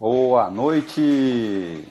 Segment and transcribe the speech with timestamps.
[0.00, 1.86] Boa noite!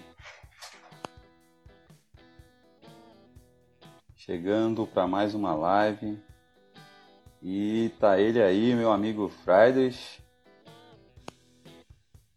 [4.15, 6.19] Chegando para mais uma live.
[7.39, 10.19] E tá ele aí, meu amigo Fridays.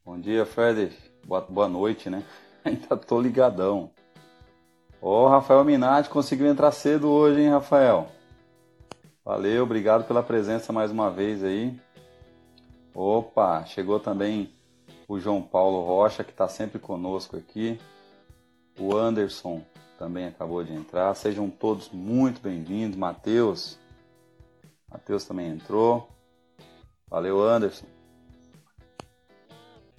[0.05, 0.95] Bom dia, Fridays.
[1.25, 2.23] Boa, boa noite, né?
[2.63, 3.91] Ainda tô ligadão.
[5.01, 8.09] Ô, Rafael Minati conseguiu entrar cedo hoje, hein, Rafael?
[9.25, 11.75] Valeu, obrigado pela presença mais uma vez aí.
[12.95, 14.53] Opa, chegou também
[15.13, 17.79] o João Paulo Rocha, que está sempre conosco aqui.
[18.81, 19.63] O Anderson
[19.99, 21.15] também acabou de entrar.
[21.15, 22.97] Sejam todos muito bem-vindos.
[22.97, 23.79] Matheus.
[24.91, 26.09] Matheus também entrou.
[27.11, 27.85] Valeu, Anderson.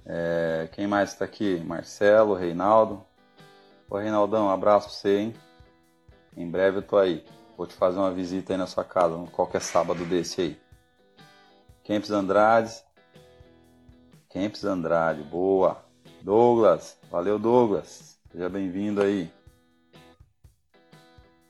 [0.03, 1.59] É, quem mais está aqui?
[1.59, 3.05] Marcelo, Reinaldo.
[3.87, 5.35] Ô, Reinaldão, um abraço pra você, hein?
[6.35, 7.23] Em breve eu tô aí.
[7.55, 10.61] Vou te fazer uma visita aí na sua casa, qualquer sábado desse aí.
[11.83, 12.83] Kempis Andrade.
[14.33, 15.85] Kempis Andrade, boa.
[16.23, 18.17] Douglas, valeu Douglas.
[18.31, 19.31] Seja bem-vindo aí.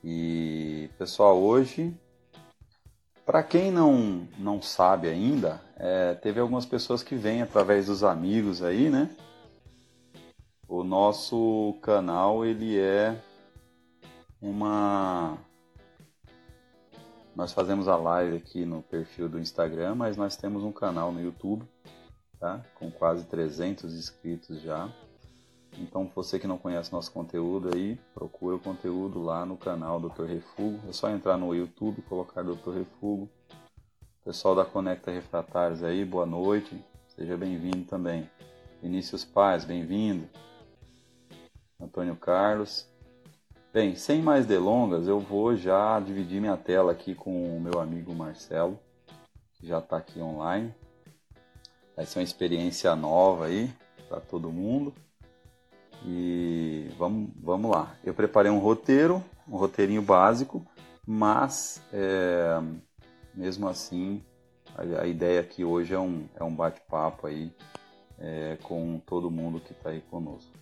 [0.04, 1.98] E pessoal, hoje,
[3.24, 8.62] para quem não, não sabe ainda, é, teve algumas pessoas que vêm através dos amigos
[8.62, 9.08] aí, né?
[10.68, 13.18] O nosso canal ele é
[14.42, 15.38] uma
[17.34, 21.22] nós fazemos a live aqui no perfil do Instagram, mas nós temos um canal no
[21.22, 21.66] YouTube,
[22.44, 22.60] tá?
[22.74, 24.90] Com quase 300 inscritos já.
[25.78, 30.24] Então, você que não conhece nosso conteúdo aí, procura o conteúdo lá no canal Dr.
[30.24, 30.78] Refugo.
[30.86, 32.70] É só entrar no YouTube, colocar Dr.
[32.70, 33.30] Refugo.
[34.22, 36.78] Pessoal da Conecta Refratários aí, boa noite.
[37.08, 38.28] Seja bem-vindo também.
[38.82, 40.28] Vinícius Paz, bem-vindo.
[41.80, 42.86] Antônio Carlos.
[43.72, 48.14] Bem, sem mais delongas, eu vou já dividir minha tela aqui com o meu amigo
[48.14, 48.78] Marcelo,
[49.54, 50.72] que já está aqui online.
[51.96, 53.72] Vai ser uma experiência nova aí
[54.08, 54.92] para todo mundo.
[56.04, 57.96] E vamos, vamos lá.
[58.04, 60.66] Eu preparei um roteiro, um roteirinho básico,
[61.06, 62.60] mas é,
[63.34, 64.22] mesmo assim
[64.74, 67.52] a, a, ideia aqui hoje é um, é um bate-papo aí
[68.18, 70.52] é, com todo mundo que está aí conosco.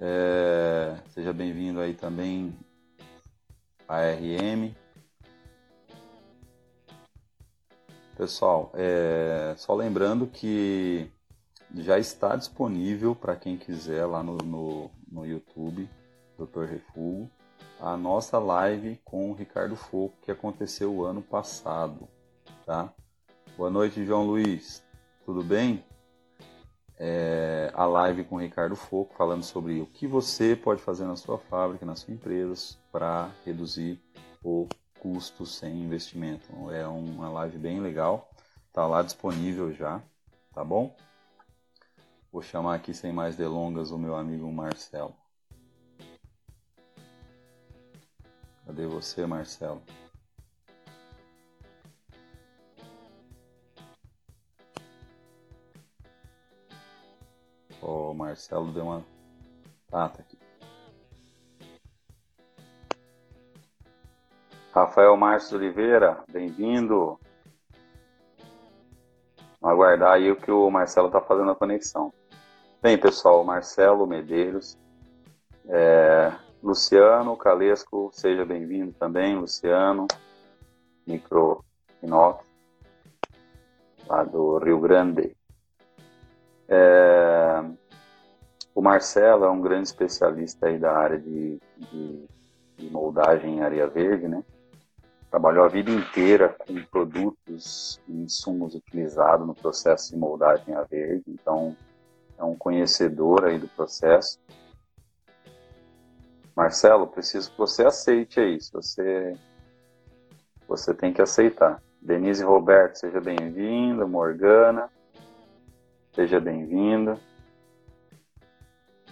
[0.00, 2.54] É, seja bem-vindo aí também
[3.88, 4.74] a RM.
[8.18, 11.10] Pessoal, é, só lembrando que
[11.74, 15.88] já está disponível para quem quiser lá no, no, no YouTube,
[16.36, 16.64] Dr.
[16.64, 17.30] Refugo,
[17.80, 22.08] a nossa live com o Ricardo Foco que aconteceu o ano passado,
[22.66, 22.92] tá?
[23.56, 24.82] Boa noite, João Luiz.
[25.24, 25.84] Tudo bem?
[26.98, 31.14] é, a live com o Ricardo Foco, falando sobre o que você pode fazer na
[31.14, 34.00] sua fábrica, na sua empresa, para reduzir
[34.42, 36.70] o custo sem investimento.
[36.70, 38.30] É uma live bem legal,
[38.72, 40.02] tá lá disponível já,
[40.52, 40.96] tá bom?
[42.30, 45.14] Vou chamar aqui sem mais delongas o meu amigo Marcelo.
[48.66, 49.82] Cadê você, Marcelo?
[57.80, 59.04] O Marcelo deu uma.
[59.90, 60.37] Ah, tá aqui.
[64.78, 67.18] Rafael Márcio Oliveira, bem-vindo.
[69.60, 72.14] Vamos aguardar aí o que o Marcelo está fazendo a conexão.
[72.80, 74.78] Bem, pessoal, Marcelo Medeiros,
[75.68, 80.06] é, Luciano Calesco, seja bem-vindo também, Luciano,
[81.04, 81.64] Micro
[82.00, 82.46] Inox,
[84.06, 85.36] lá do Rio Grande.
[86.68, 87.64] É,
[88.72, 92.28] o Marcelo é um grande especialista aí da área de, de,
[92.76, 94.44] de moldagem em areia verde, né?
[95.30, 101.24] Trabalhou a vida inteira com produtos e insumos utilizados no processo de moldagem a verde,
[101.28, 101.76] então
[102.38, 104.38] é um conhecedor aí do processo.
[106.56, 109.36] Marcelo, preciso que você aceite aí, você
[110.66, 111.82] você tem que aceitar.
[112.00, 114.90] Denise Roberto, seja bem-vinda, Morgana.
[116.14, 117.18] Seja bem-vindo.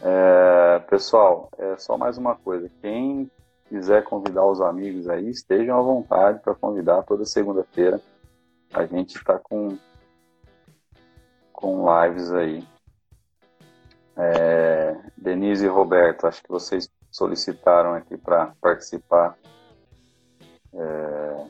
[0.02, 2.70] É, pessoal, é só mais uma coisa.
[2.82, 3.30] Quem
[3.68, 8.00] quiser convidar os amigos aí, estejam à vontade para convidar toda segunda-feira.
[8.72, 9.76] A gente está com,
[11.52, 12.66] com lives aí.
[14.16, 19.36] É, Denise e Roberto, acho que vocês solicitaram aqui para participar.
[20.72, 21.46] É,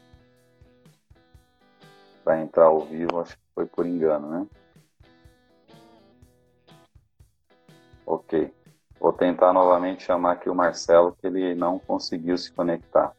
[2.24, 4.46] para entrar ao vivo, acho que foi por engano, né?
[8.04, 8.52] Ok.
[8.98, 13.12] Vou tentar novamente chamar aqui o Marcelo, que ele não conseguiu se conectar.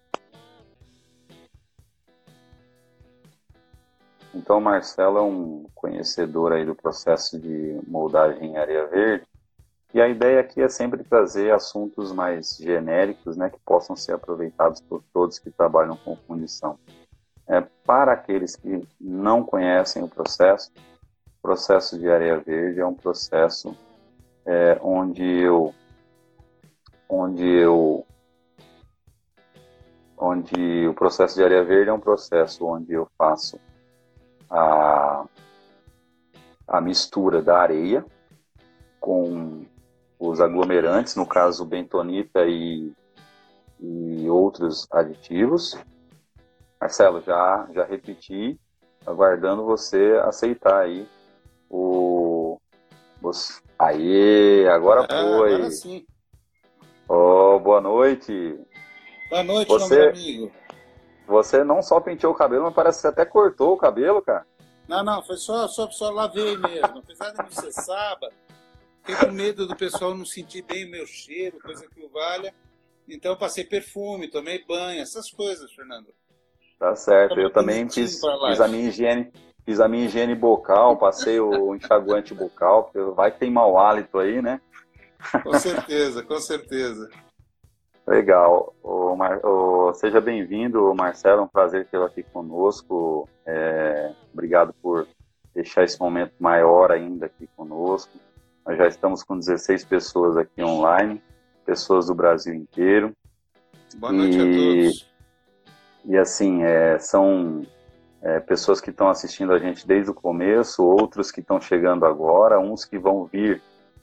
[4.34, 9.26] Então, o Marcelo é um conhecedor aí do processo de moldagem em areia verde.
[9.94, 14.82] E a ideia aqui é sempre trazer assuntos mais genéricos, né, que possam ser aproveitados
[14.82, 16.78] por todos que trabalham com fundição.
[17.48, 20.72] É, para aqueles que não conhecem o processo,
[21.40, 23.76] o processo de areia verde é um processo
[24.48, 25.74] é, onde eu
[27.10, 28.06] onde eu
[30.18, 33.60] onde o processo de areia verde é um processo onde eu faço
[34.50, 35.26] a,
[36.68, 38.04] a mistura da areia
[39.00, 39.66] com
[40.20, 42.92] os aglomerantes, no caso bentonita e,
[43.80, 45.78] e outros aditivos.
[46.80, 48.60] Marcelo, já, já repeti,
[49.06, 51.08] aguardando você aceitar aí
[51.70, 52.60] o.
[53.22, 53.62] Os...
[53.80, 55.56] Agora ah, foi.
[55.56, 56.06] Agora sim.
[57.08, 58.60] Oh, boa noite.
[59.30, 60.52] Boa noite, você, meu amigo.
[61.28, 64.46] Você não só penteou o cabelo, mas parece que você até cortou o cabelo, cara.
[64.88, 67.00] Não, não, foi só, só, só lavei mesmo.
[67.00, 68.34] Apesar de não ser sábado,
[69.04, 72.54] fiquei com medo do pessoal não sentir bem o meu cheiro, coisa que o valha.
[73.08, 76.14] Então eu passei perfume, tomei banho, essas coisas, Fernando.
[76.80, 79.32] Tá certo, eu também fiz, fiz, a minha higiene,
[79.68, 84.18] fiz a minha higiene bucal, passei o enxaguante bucal, porque vai que tem mau hálito
[84.18, 84.62] aí, né?
[85.44, 87.10] Com certeza, com certeza.
[88.08, 88.74] Legal.
[88.82, 89.46] O Mar...
[89.46, 89.94] o...
[89.94, 91.42] Seja bem-vindo, Marcelo.
[91.42, 93.28] É um prazer tê-lo aqui conosco.
[93.46, 94.14] É...
[94.32, 95.06] Obrigado por
[95.54, 98.14] deixar esse momento maior ainda aqui conosco.
[98.66, 101.22] Nós já estamos com 16 pessoas aqui online,
[101.66, 103.12] pessoas do Brasil inteiro.
[103.98, 104.40] Boa noite e...
[104.40, 105.12] a todos.
[106.06, 106.98] E assim, é...
[107.00, 107.66] são
[108.22, 112.60] é, pessoas que estão assistindo a gente desde o começo, outros que estão chegando agora,
[112.60, 113.62] uns que vão vir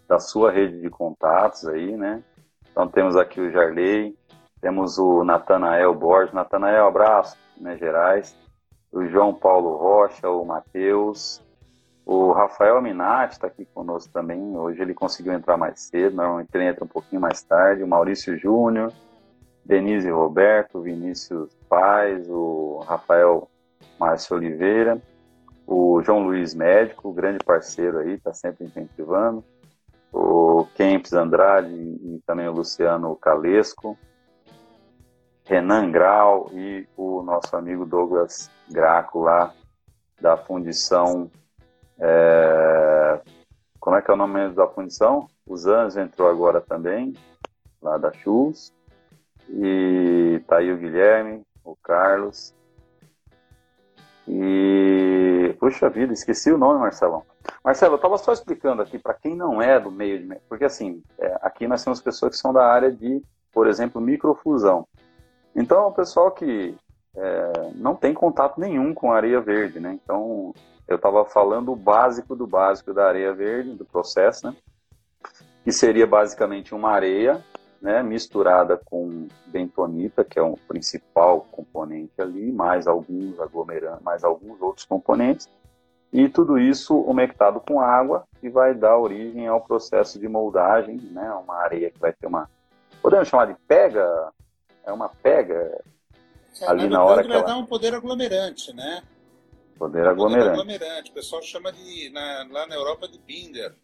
[0.09, 2.23] da sua rede de contatos aí, né?
[2.71, 4.17] Então temos aqui o Jarley,
[4.61, 6.35] temos o Natanael Borges.
[6.35, 8.37] Natanael, abraço, Minas Gerais.
[8.91, 11.43] O João Paulo Rocha, o Matheus.
[12.07, 14.57] O Rafael Minati está aqui conosco também.
[14.57, 17.83] Hoje ele conseguiu entrar mais cedo, normalmente ele entra um pouquinho mais tarde.
[17.83, 18.93] O Maurício Júnior,
[19.65, 23.49] Denise Roberto, Vinícius Paz, o Rafael
[23.99, 25.01] Márcio Oliveira,
[25.67, 29.45] o João Luiz Médico, grande parceiro aí, está sempre incentivando
[30.15, 33.99] o Kempis Andrade e também o Luciano Calesco,
[35.45, 39.53] Renan Grau e o nosso amigo Douglas Graco lá
[40.21, 41.31] da fundição.
[41.99, 43.21] É...
[43.81, 45.29] Como é que é o nome da fundição?
[45.47, 47.13] O Zanz entrou agora também,
[47.83, 48.73] lá da Chus.
[49.51, 52.55] E tá aí o Guilherme, o Carlos.
[54.27, 55.55] E.
[55.59, 57.23] Puxa vida, esqueci o nome, Marcelão.
[57.65, 60.35] Marcelo, eu estava só explicando aqui para quem não é do meio de.
[60.49, 63.23] Porque, assim, é, aqui nós temos pessoas que são da área de,
[63.53, 64.87] por exemplo, microfusão.
[65.55, 66.75] Então, é um pessoal que
[67.17, 69.99] é, não tem contato nenhum com areia verde, né?
[70.03, 70.53] Então,
[70.89, 74.57] eu estava falando o básico do básico da areia verde, do processo, né?
[75.63, 77.43] Que seria basicamente uma areia
[77.85, 84.59] né, misturada com bentonita, que é o principal componente ali, mais alguns aglomerantes, mais alguns
[84.63, 85.47] outros componentes
[86.11, 91.31] e tudo isso umectado com água e vai dar origem ao processo de moldagem, né?
[91.33, 92.49] Uma areia que vai ter uma,
[93.03, 94.33] podemos chamar de pega,
[94.87, 95.85] é uma pega
[96.63, 97.47] ali na, na hora que vai ela...
[97.47, 99.03] dar um poder aglomerante, né?
[99.79, 100.57] Poder aglomerante.
[100.57, 101.11] Poder aglomerante.
[101.11, 103.75] O pessoal chama de na, lá na Europa de binder,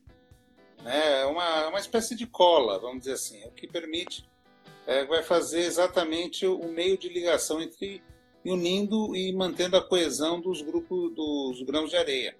[0.82, 1.22] né?
[1.22, 4.28] É uma uma espécie de cola, vamos dizer assim, o que permite
[4.86, 8.02] é, vai fazer exatamente o meio de ligação entre
[8.44, 12.36] unindo e mantendo a coesão dos grupos dos grãos de areia.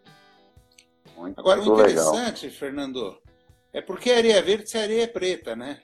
[1.16, 2.58] Muito Agora, o interessante, legal.
[2.58, 3.18] Fernando,
[3.72, 5.82] é porque areia verde se areia é preta, né?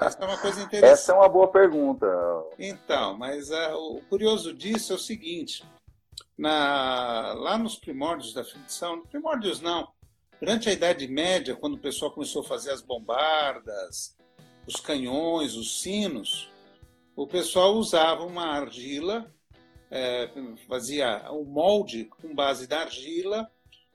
[0.00, 0.92] Essa é uma coisa interessante.
[0.92, 2.06] Essa é uma boa pergunta.
[2.58, 5.64] Então, mas uh, o curioso disso é o seguinte:
[6.36, 9.88] na, lá nos primórdios da ficção, primórdios não,
[10.40, 14.16] durante a Idade Média, quando o pessoal começou a fazer as bombardas,
[14.66, 16.50] os canhões, os sinos,
[17.14, 19.30] o pessoal usava uma argila,
[19.90, 20.30] é,
[20.66, 23.50] fazia um molde com base da argila,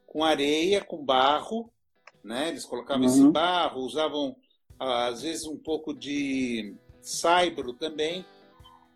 [0.06, 1.72] com areia, com barro,
[2.24, 2.50] né?
[2.50, 3.12] Eles colocavam uhum.
[3.12, 4.36] esse barro, usavam
[4.78, 8.26] às vezes um pouco de saibro também,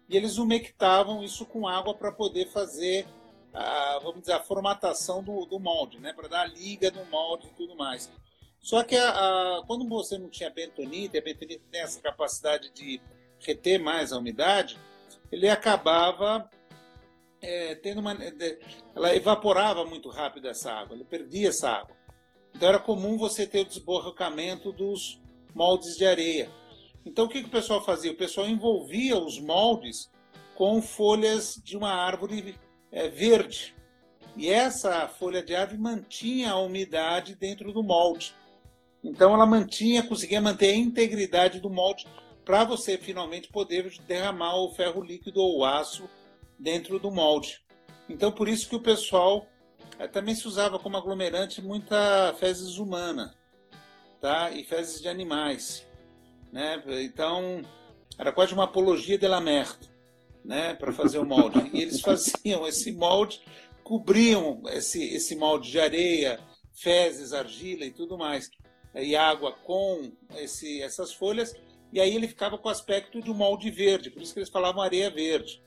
[0.08, 3.08] e eles umectavam isso com água para poder fazer,
[3.54, 6.14] a, vamos dizer, a formatação do, do molde, né?
[6.14, 8.12] Para dar a liga no molde e tudo mais.
[8.62, 13.02] Só que a, a, quando você não tinha bentonite, a bentonite tem essa capacidade de
[13.40, 14.78] reter mais a umidade,
[15.32, 16.50] ele acabava
[17.42, 18.18] é, tendo uma.
[18.96, 21.96] Ela evaporava muito rápido essa água, ele perdia essa água.
[22.54, 25.22] Então era comum você ter o desborracamento dos
[25.56, 26.50] moldes de areia.
[27.06, 28.12] Então o que, que o pessoal fazia?
[28.12, 30.12] O pessoal envolvia os moldes
[30.56, 32.60] com folhas de uma árvore
[32.92, 33.76] é, verde.
[34.36, 38.34] E essa folha de árvore mantinha a umidade dentro do molde.
[39.04, 42.06] Então ela mantinha, conseguia manter a integridade do molde
[42.46, 46.10] para você finalmente poder derramar o ferro líquido ou o aço
[46.58, 47.62] dentro do molde.
[48.10, 49.46] Então por isso que o pessoal
[49.98, 53.36] eh, também se usava como aglomerante muita fezes humana,
[54.20, 54.52] tá?
[54.52, 55.88] E fezes de animais,
[56.52, 56.84] né?
[57.04, 57.62] Então
[58.18, 59.90] era quase uma apologia de la merde,
[60.44, 60.74] né?
[60.74, 61.70] Para fazer o molde.
[61.74, 63.42] E eles faziam esse molde,
[63.84, 66.40] cobriam esse esse molde de areia,
[66.74, 68.50] fezes, argila e tudo mais
[68.96, 71.56] e água com esse, essas folhas,
[71.92, 74.50] e aí ele ficava com o aspecto de um molde verde, por isso que eles
[74.50, 75.62] falavam areia verde.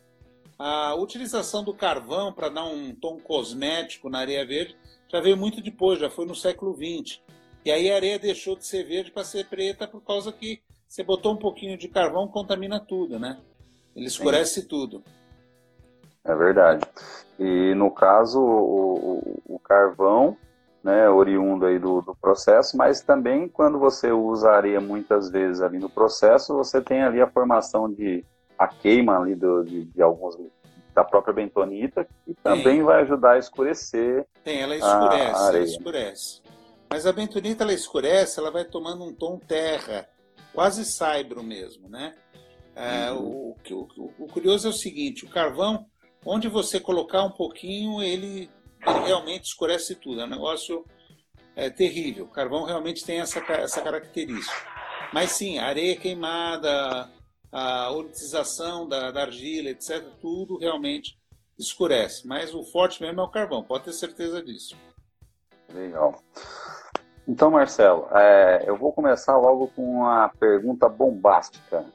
[0.58, 4.76] A utilização do carvão para dar um tom cosmético na areia verde
[5.08, 7.20] já veio muito depois, já foi no século XX.
[7.64, 11.02] E aí a areia deixou de ser verde para ser preta por causa que você
[11.02, 13.40] botou um pouquinho de carvão, contamina tudo, né?
[13.94, 14.66] Ele escurece Sim.
[14.68, 15.02] tudo.
[16.24, 16.84] É verdade.
[17.38, 20.36] E no caso, o, o, o carvão
[20.82, 25.78] né, oriundo aí do, do, processo, mas também quando você usa areia muitas vezes ali
[25.78, 28.24] no processo, você tem ali a formação de
[28.58, 30.36] a queima ali do, de, de alguns
[30.94, 32.82] da própria bentonita que também tem.
[32.82, 34.26] vai ajudar a escurecer.
[34.44, 36.42] Tem, ela escurece, a, a ela escurece.
[36.90, 40.06] Mas a bentonita ela escurece, ela vai tomando um tom terra,
[40.52, 42.14] quase saibro mesmo, né?
[42.74, 43.54] É, uhum.
[43.70, 45.86] o, o, o curioso é o seguinte, o carvão,
[46.24, 48.48] onde você colocar um pouquinho, ele
[48.86, 50.20] ele realmente escurece tudo.
[50.20, 50.84] É um negócio
[51.54, 52.24] é, terrível.
[52.24, 54.56] O carvão realmente tem essa, essa característica.
[55.12, 57.08] Mas sim, areia queimada,
[57.50, 61.18] a oritização da, da argila, etc., tudo realmente
[61.58, 62.26] escurece.
[62.26, 64.76] Mas o forte mesmo é o carvão, pode ter certeza disso.
[65.72, 66.22] Legal.
[67.28, 71.86] Então, Marcelo, é, eu vou começar logo com uma pergunta bombástica.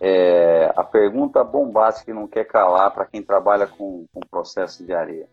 [0.00, 4.92] É, a pergunta bombástica que não quer calar para quem trabalha com, com processo de
[4.92, 5.28] areia.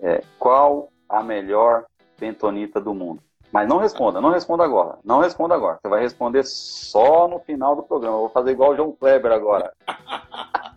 [0.00, 1.84] É, qual a melhor
[2.18, 3.22] bentonita do mundo?
[3.52, 4.98] Mas não responda, não responda agora.
[5.04, 5.78] Não responda agora.
[5.80, 8.16] Você vai responder só no final do programa.
[8.16, 9.72] Eu vou fazer igual o João Kleber agora.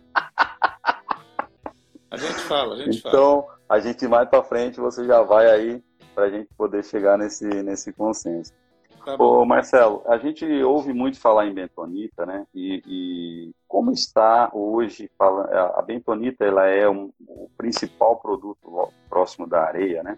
[2.12, 3.44] A gente fala, a gente então, fala.
[3.44, 7.18] Então, a gente vai para frente, você já vai aí para a gente poder chegar
[7.18, 8.54] nesse, nesse consenso.
[9.06, 12.48] Tá Ô, Marcelo, a gente ouve muito falar em bentonita, né?
[12.56, 16.44] E, e como está hoje a bentonita?
[16.44, 20.18] Ela é um, o principal produto próximo da areia, né?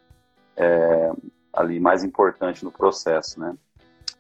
[0.56, 1.12] É,
[1.52, 3.58] ali mais importante no processo, né?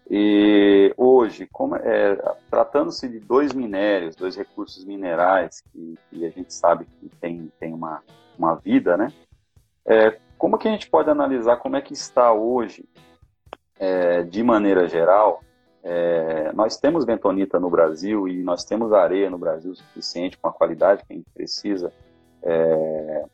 [0.09, 1.47] E hoje,
[1.83, 2.15] é,
[2.49, 7.73] tratando-se de dois minérios, dois recursos minerais que, que, a gente sabe que tem, tem
[7.73, 8.03] uma,
[8.37, 9.13] uma vida, né?
[9.85, 12.83] É, como que a gente pode analisar como é que está hoje
[13.79, 15.43] é, de maneira geral,
[15.83, 20.53] é, nós temos bentonita no Brasil e nós temos areia no Brasil suficiente com a
[20.53, 21.93] qualidade que a gente precisa
[22.43, 23.25] é,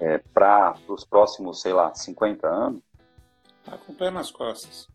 [0.00, 2.82] é, para os próximos, sei lá, 50 anos?
[3.64, 4.88] Tá com o pé nas costas.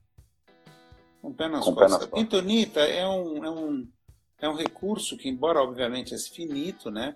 [1.22, 2.06] Com o pé nas com costas.
[2.06, 3.88] Pé nas a bentonita é um, é, um,
[4.42, 7.16] é um recurso que, embora obviamente é finito, né?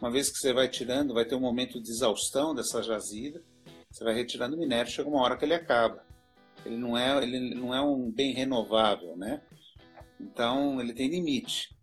[0.00, 3.42] Uma vez que você vai tirando, vai ter um momento de exaustão dessa jazida,
[3.90, 6.07] você vai retirando o minério, chega uma hora que ele acaba.
[6.64, 9.40] Ele não é, ele não é um bem renovável, né?
[10.20, 11.76] Então ele tem limite.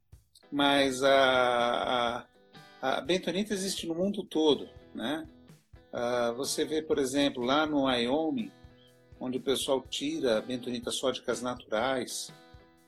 [0.52, 2.26] Mas a,
[2.82, 5.28] a, a bentonita existe no mundo todo, né?
[5.92, 8.52] Uh, você vê, por exemplo, lá no Wyoming,
[9.20, 12.34] onde o pessoal tira bentonitas sódicas naturais,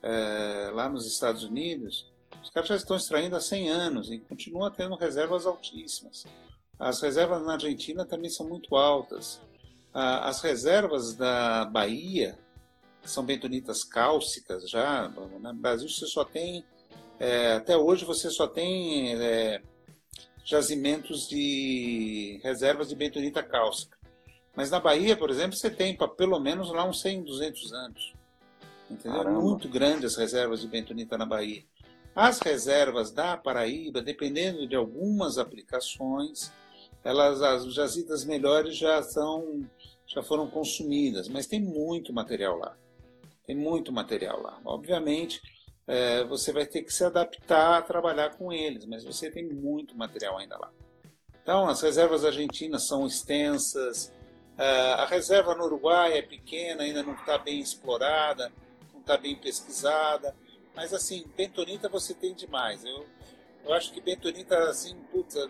[0.02, 4.70] uh, lá nos Estados Unidos, os caras já estão extraindo há 100 anos e continuam
[4.70, 6.26] tendo reservas altíssimas.
[6.78, 9.40] As reservas na Argentina também são muito altas
[9.92, 12.38] as reservas da Bahia,
[13.02, 16.64] são bentonitas cálcicas já, no Brasil você só tem,
[17.18, 19.62] é, até hoje você só tem é,
[20.44, 23.98] jazimentos de reservas de bentonita cálcica.
[24.54, 28.14] Mas na Bahia, por exemplo, você tem para pelo menos lá uns 100, 200 anos.
[28.90, 29.22] Entendeu?
[29.22, 29.40] Caramba.
[29.40, 31.62] Muito grandes as reservas de bentonita na Bahia.
[32.14, 36.50] As reservas da Paraíba, dependendo de algumas aplicações,
[37.04, 39.62] elas as jazidas melhores já são
[40.08, 42.76] já foram consumidas, mas tem muito material lá.
[43.46, 44.58] Tem muito material lá.
[44.64, 45.40] Obviamente,
[45.86, 49.96] é, você vai ter que se adaptar a trabalhar com eles, mas você tem muito
[49.96, 50.72] material ainda lá.
[51.42, 54.12] Então, as reservas argentinas são extensas,
[54.56, 58.52] é, a reserva no Uruguai é pequena, ainda não está bem explorada,
[58.92, 60.34] não está bem pesquisada,
[60.74, 62.84] mas assim, bentonita você tem demais.
[62.84, 63.06] Eu,
[63.64, 65.48] eu acho que bentonita, assim, puta,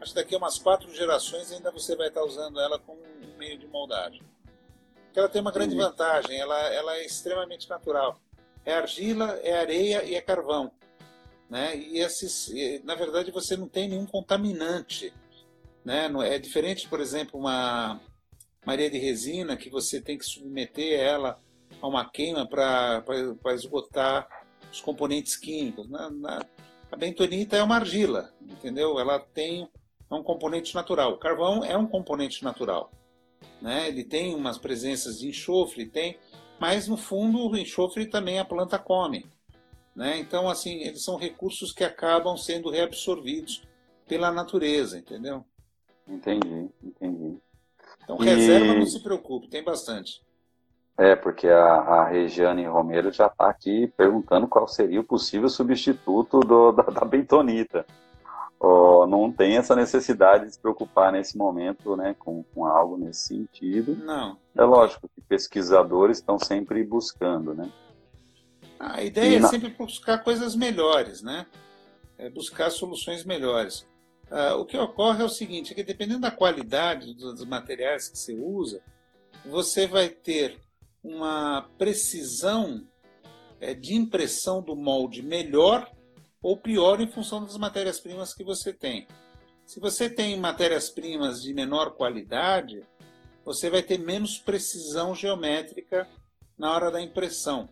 [0.00, 3.36] acho que daqui a umas quatro gerações ainda você vai estar usando ela como um
[3.38, 4.22] meio de moldagem.
[5.06, 8.20] Porque ela tem uma grande vantagem, ela, ela é extremamente natural.
[8.64, 10.70] É argila, é areia e é carvão.
[11.48, 11.76] Né?
[11.76, 12.52] E esses,
[12.84, 15.14] na verdade, você não tem nenhum contaminante
[15.84, 16.10] Né?
[16.24, 18.00] É diferente, por exemplo, uma
[18.66, 21.40] Maria de resina que você tem que submeter ela
[21.80, 23.04] a uma queima para
[23.54, 24.28] esgotar
[24.72, 25.88] os componentes químicos.
[25.88, 26.44] Na, na,
[26.90, 28.98] a bentonita é uma argila, entendeu?
[28.98, 29.70] Ela tem
[30.10, 31.12] é um componente natural.
[31.12, 32.90] O carvão é um componente natural.
[33.60, 33.88] Né?
[33.88, 36.18] Ele tem umas presenças de enxofre, tem,
[36.60, 39.26] mas no fundo o enxofre também a planta come.
[39.94, 40.18] Né?
[40.18, 43.62] Então, assim, eles são recursos que acabam sendo reabsorvidos
[44.06, 45.44] pela natureza, entendeu?
[46.06, 47.38] Entendi, entendi.
[48.04, 48.78] Então, reserva e...
[48.78, 50.22] não se preocupe, tem bastante.
[50.98, 56.40] É, porque a, a Regiane Romero já está aqui perguntando qual seria o possível substituto
[56.40, 57.84] do, da, da bentonita.
[58.68, 63.28] Oh, não tem essa necessidade de se preocupar nesse momento né, com, com algo nesse
[63.28, 63.94] sentido.
[63.96, 64.36] Não.
[64.56, 67.70] É lógico que pesquisadores estão sempre buscando, né?
[68.78, 71.46] A ideia é sempre buscar coisas melhores, né?
[72.18, 73.86] É buscar soluções melhores.
[74.30, 78.18] Uh, o que ocorre é o seguinte, é que dependendo da qualidade dos materiais que
[78.18, 78.82] você usa,
[79.44, 80.58] você vai ter
[81.04, 82.84] uma precisão
[83.60, 85.88] é, de impressão do molde melhor
[86.46, 89.08] ou pior em função das matérias-primas que você tem.
[89.64, 92.84] Se você tem matérias-primas de menor qualidade,
[93.44, 96.08] você vai ter menos precisão geométrica
[96.56, 97.68] na hora da impressão.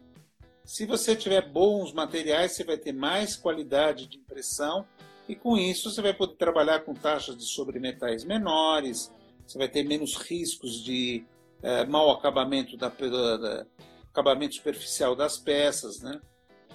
[0.64, 4.84] Se você tiver bons materiais, você vai ter mais qualidade de impressão
[5.28, 9.08] e com isso você vai poder trabalhar com taxas de sobremetais menores,
[9.46, 11.24] você vai ter menos riscos de
[11.62, 13.66] é, mau acabamento da, da,
[14.10, 16.20] acabamento superficial das peças, né?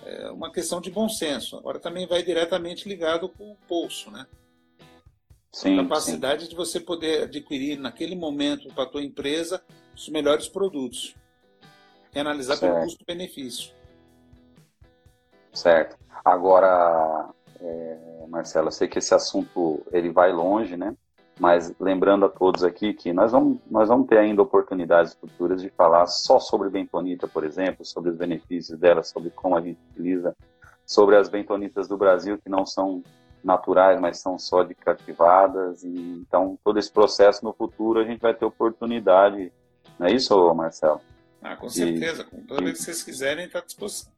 [0.06, 1.58] É uma questão de bom senso.
[1.58, 4.26] Agora também vai diretamente ligado com o pulso, né?
[5.52, 6.50] Sim, a capacidade sim.
[6.50, 9.64] de você poder adquirir naquele momento para a tua empresa
[9.96, 11.16] os melhores produtos
[12.14, 12.74] e analisar certo.
[12.74, 13.74] pelo custo-benefício.
[15.52, 15.98] Certo.
[16.24, 17.30] Agora,
[17.60, 20.96] é, Marcelo, eu sei que esse assunto ele vai longe, né?
[21.40, 25.70] Mas lembrando a todos aqui que nós vamos, nós vamos ter ainda oportunidades futuras de
[25.70, 30.36] falar só sobre bentonita, por exemplo, sobre os benefícios dela, sobre como a gente utiliza,
[30.86, 33.02] sobre as bentonitas do Brasil que não são
[33.42, 35.82] naturais, mas são só de cativadas.
[35.84, 39.52] E, então, todo esse processo no futuro a gente vai ter oportunidade.
[39.98, 41.00] Não é isso, Marcelo?
[41.42, 42.28] Ah, com certeza.
[42.34, 44.12] E, Toda vez que vocês quiserem, está à disposição.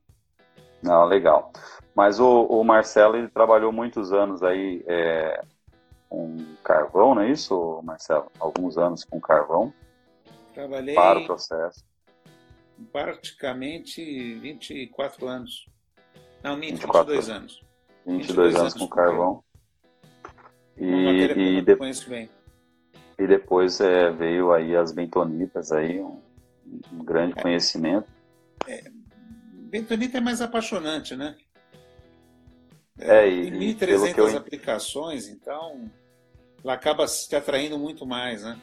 [0.81, 1.51] Não, legal.
[1.95, 5.43] Mas o, o Marcelo ele trabalhou muitos anos aí é,
[6.11, 8.29] com carvão, não é isso, Marcelo?
[8.37, 9.73] Alguns anos com carvão.
[10.53, 11.85] Trabalhei para o processo.
[12.91, 15.69] Praticamente 24 anos.
[16.43, 17.65] Não, 22 anos.
[18.05, 19.43] 22, 22 anos, com, com carvão.
[20.75, 22.29] E, e, de...
[23.17, 26.21] e depois é, veio aí as bentonitas aí, um,
[26.91, 27.41] um grande é.
[27.41, 28.09] conhecimento.
[28.67, 28.91] É,
[29.69, 31.37] bentonita é mais apaixonante, né?
[32.99, 34.37] É, e, Tem 1.300 eu...
[34.37, 35.89] aplicações, então
[36.63, 38.59] ela acaba te atraindo muito mais, né?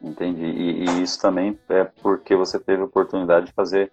[0.00, 0.44] Entendi.
[0.44, 3.90] E, e, isso também é porque você teve a oportunidade de fazer,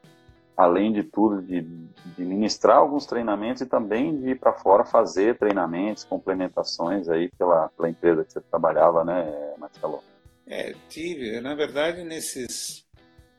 [0.56, 5.38] além de tudo, de, de ministrar alguns treinamentos e também de ir para fora fazer
[5.38, 10.04] treinamentos, complementações aí pela, pela empresa que você trabalhava, né, Marcelo?
[10.46, 11.40] É, tive.
[11.40, 12.80] Na verdade, nesses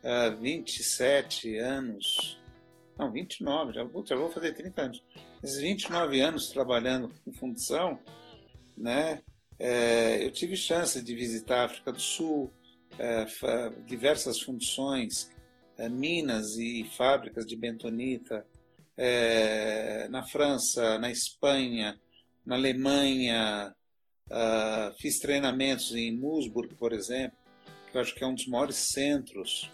[0.03, 2.41] uh, ah, 27 anos,
[2.99, 5.05] não, 29, já, já vou fazer 30 anos.
[5.43, 7.99] Nesses 29 anos trabalhando com função,
[8.77, 9.21] né,
[10.21, 12.53] eu tive chance de visitar a África do Sul,
[12.99, 13.27] é,
[13.87, 15.31] diversas funções,
[15.77, 18.47] é, minas e fábricas de bentonita,
[18.97, 21.99] é, na França, na Espanha,
[22.47, 23.75] na Alemanha,
[24.99, 27.37] fiz treinamentos em Musburg, por exemplo,
[27.91, 29.71] que eu acho que é um dos maiores centros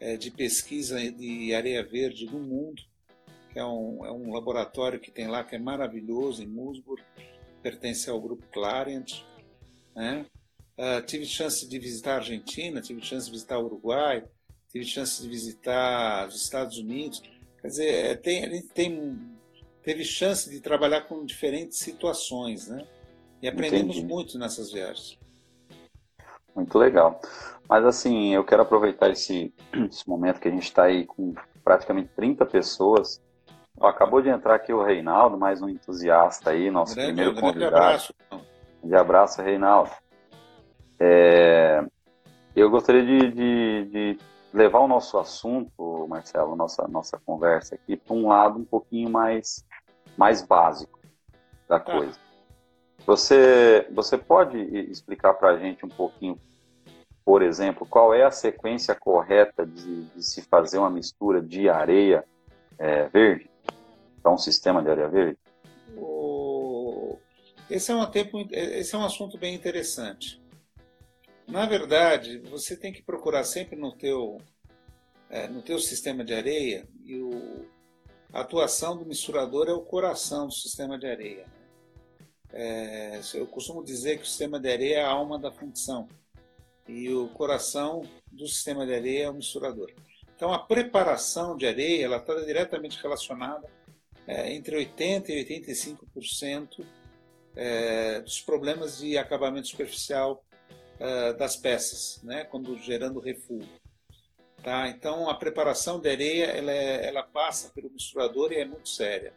[0.00, 2.82] é, de pesquisa de areia verde do mundo,
[3.52, 7.02] que é um, é um laboratório que tem lá que é maravilhoso em Musburg
[7.62, 9.22] pertence ao grupo Clariant.
[9.94, 10.26] Né?
[10.78, 14.24] Uh, tive chance de visitar a Argentina, tive chance de visitar o Uruguai,
[14.70, 17.22] tive chance de visitar os Estados Unidos.
[17.60, 19.18] Quer dizer, é, tem, a gente tem,
[19.82, 22.86] teve chance de trabalhar com diferentes situações, né?
[23.42, 24.12] E aprendemos Entendi.
[24.12, 25.18] muito nessas viagens.
[26.54, 27.20] Muito legal.
[27.68, 29.52] Mas assim, eu quero aproveitar esse,
[29.90, 33.20] esse momento que a gente está aí com praticamente 30 pessoas
[33.82, 37.76] acabou de entrar aqui o Reinaldo, mais um entusiasta aí, nosso grande, primeiro grande convidado.
[37.76, 38.14] Abraço.
[38.82, 39.90] De abraço, Reinaldo.
[40.98, 41.84] É,
[42.54, 44.18] eu gostaria de, de, de,
[44.52, 49.64] levar o nosso assunto, Marcelo, nossa, nossa conversa aqui, para um lado um pouquinho mais,
[50.16, 50.98] mais básico
[51.68, 51.92] da tá.
[51.92, 52.18] coisa.
[53.06, 54.58] Você, você pode
[54.90, 56.38] explicar para a gente um pouquinho,
[57.24, 62.24] por exemplo, qual é a sequência correta de, de se fazer uma mistura de areia
[62.78, 63.48] é, verde?
[64.22, 65.38] Para um sistema de área verde?
[65.96, 67.18] O...
[67.70, 70.42] Esse é, um tempo, esse é um assunto bem interessante.
[71.46, 74.38] Na verdade, você tem que procurar sempre no teu,
[75.30, 77.66] é, no teu sistema de areia, e o,
[78.32, 81.46] a atuação do misturador é o coração do sistema de areia.
[82.52, 86.08] É, eu costumo dizer que o sistema de areia é a alma da fundição
[86.88, 88.02] e o coração
[88.32, 89.92] do sistema de areia é o misturador.
[90.34, 93.68] Então, a preparação de areia ela está diretamente relacionada
[94.28, 96.84] é, entre 80% e 85%
[97.56, 100.44] é, dos problemas de acabamento superficial
[101.00, 103.72] é, das peças, né, quando gerando refúgio.
[104.62, 104.88] Tá?
[104.88, 109.32] Então, a preparação de areia ela, é, ela passa pelo misturador e é muito séria.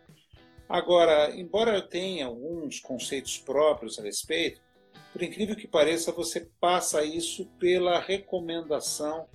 [0.67, 4.61] Agora, embora eu tenha alguns conceitos próprios a respeito,
[5.13, 9.27] por incrível que pareça, você passa isso pela recomendação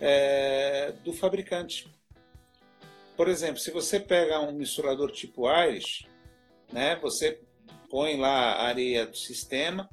[0.00, 1.88] é, do fabricante.
[3.20, 6.06] Por exemplo, se você pega um misturador tipo Irish,
[6.72, 7.38] né, você
[7.90, 9.90] põe lá a areia do sistema,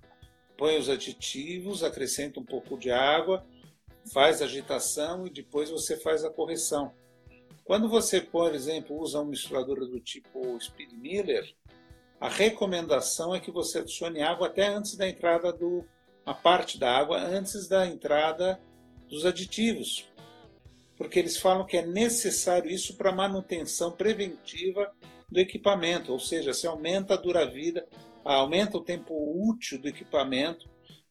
[0.55, 3.45] põe os aditivos, acrescenta um pouco de água,
[4.13, 6.93] faz agitação e depois você faz a correção.
[7.65, 11.53] Quando você, por exemplo, usa um misturador do tipo Speed Miller,
[12.21, 15.83] a recomendação é que você adicione água até antes da entrada do
[16.25, 18.57] a parte da água antes da entrada
[19.09, 20.09] dos aditivos,
[20.97, 24.91] porque eles falam que é necessário isso para manutenção preventiva
[25.29, 27.87] do equipamento, ou seja, se aumenta a dura-vida,
[28.23, 29.13] aumenta o tempo
[29.49, 30.67] útil do equipamento,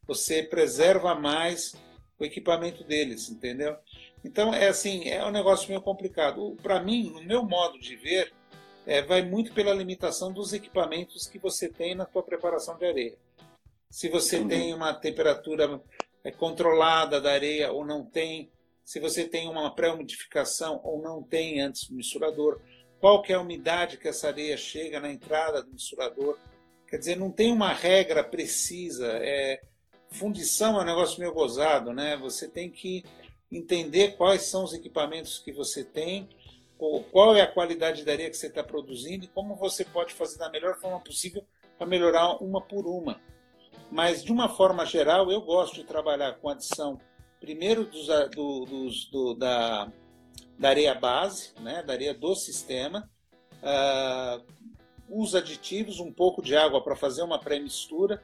[0.07, 1.75] você preserva mais
[2.19, 3.77] o equipamento deles, entendeu?
[4.25, 6.57] Então é assim, é um negócio meio complicado.
[6.63, 8.33] Para mim, no meu modo de ver,
[8.87, 13.19] é, vai muito pela limitação dos equipamentos que você tem na tua preparação de areia.
[13.91, 14.49] Se você uhum.
[14.49, 15.81] tem uma temperatura
[16.25, 18.51] é, controlada da areia ou não tem,
[18.87, 22.61] se você tem uma pré-umidificação ou não tem antes do misturador,
[23.01, 26.39] qual que é a umidade que essa areia chega na entrada do misturador.
[26.87, 29.09] Quer dizer, não tem uma regra precisa.
[29.21, 29.61] É,
[30.09, 32.17] fundição é um negócio meio gozado, né?
[32.19, 33.05] Você tem que
[33.51, 36.29] entender quais são os equipamentos que você tem,
[37.11, 40.39] qual é a qualidade da areia que você está produzindo e como você pode fazer
[40.39, 41.45] da melhor forma possível
[41.77, 43.21] para melhorar uma por uma.
[43.91, 47.01] Mas, de uma forma geral, eu gosto de trabalhar com adição,
[47.41, 49.91] primeiro, dos, do, dos, do, da,
[50.59, 53.09] da areia base, né, da areia do sistema,
[53.63, 54.45] uh,
[55.09, 58.23] os aditivos, um pouco de água para fazer uma pré-mistura,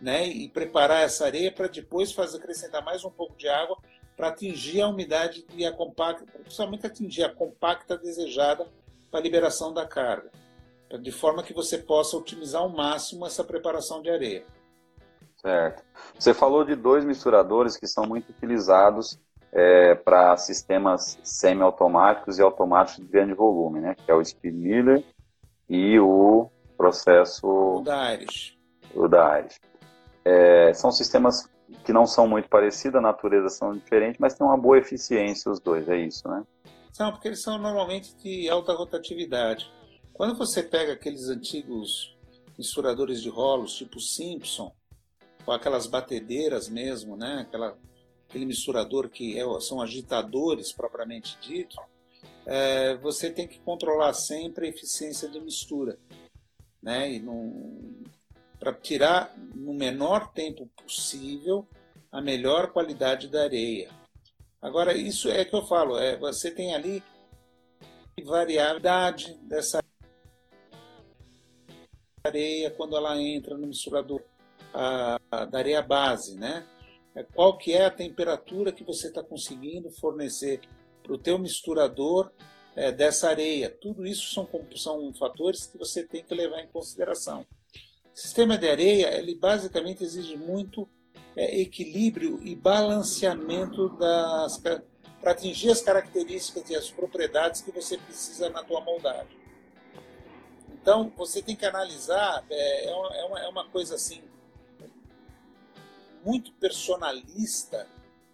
[0.00, 3.76] né, e preparar essa areia para depois fazer acrescentar mais um pouco de água
[4.16, 8.66] para atingir a umidade e a compacta, principalmente atingir a compacta desejada
[9.10, 10.30] para a liberação da carga,
[11.00, 14.44] de forma que você possa otimizar ao máximo essa preparação de areia.
[15.40, 15.82] Certo.
[16.18, 19.18] Você falou de dois misturadores que são muito utilizados
[19.52, 23.94] é, para sistemas semi-automáticos e automáticos de grande volume, né?
[23.94, 25.04] Que é o Speed Miller
[25.68, 27.46] e o processo...
[27.46, 28.58] O da Irish.
[28.94, 29.60] O da Irish.
[30.24, 31.48] É, são sistemas
[31.84, 35.58] que não são muito parecidos, a natureza são diferentes, mas tem uma boa eficiência os
[35.58, 36.44] dois, é isso, né?
[36.92, 39.70] São, porque eles são normalmente de alta rotatividade.
[40.12, 42.14] Quando você pega aqueles antigos
[42.58, 44.70] misturadores de rolos, tipo Simpson,
[45.44, 47.44] com aquelas batedeiras mesmo, né?
[47.46, 47.76] Aquela,
[48.28, 51.76] aquele misturador que é, são agitadores propriamente dito,
[52.46, 55.98] é, você tem que controlar sempre a eficiência de mistura,
[56.82, 57.10] né?
[57.10, 57.24] E
[58.58, 61.66] para tirar no menor tempo possível
[62.12, 63.90] a melhor qualidade da areia.
[64.60, 67.02] Agora, isso é que eu falo, é, você tem ali
[68.22, 69.82] variabilidade dessa
[72.22, 74.22] areia quando ela entra no misturador
[74.72, 76.66] a, a, areia base, né?
[77.14, 80.60] É, qual que é a temperatura que você está conseguindo fornecer
[81.02, 82.30] para o teu misturador
[82.76, 83.70] é, dessa areia.
[83.70, 87.46] Tudo isso são, são fatores que você tem que levar em consideração.
[88.14, 90.88] O sistema de areia, ele basicamente exige muito
[91.36, 98.48] é, equilíbrio e balanceamento das para atingir as características e as propriedades que você precisa
[98.48, 99.38] na tua moldagem.
[100.72, 104.22] Então, você tem que analisar, é, é, uma, é uma, é uma coisa assim,
[106.24, 107.86] muito personalista,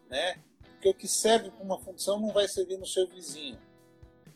[0.08, 0.40] né?
[0.72, 3.58] Porque o que serve para uma função não vai servir no seu vizinho.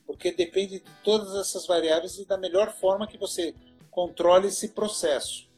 [0.06, 3.54] Porque depende de todas essas variáveis e da melhor forma que você
[3.90, 5.48] controle esse processo.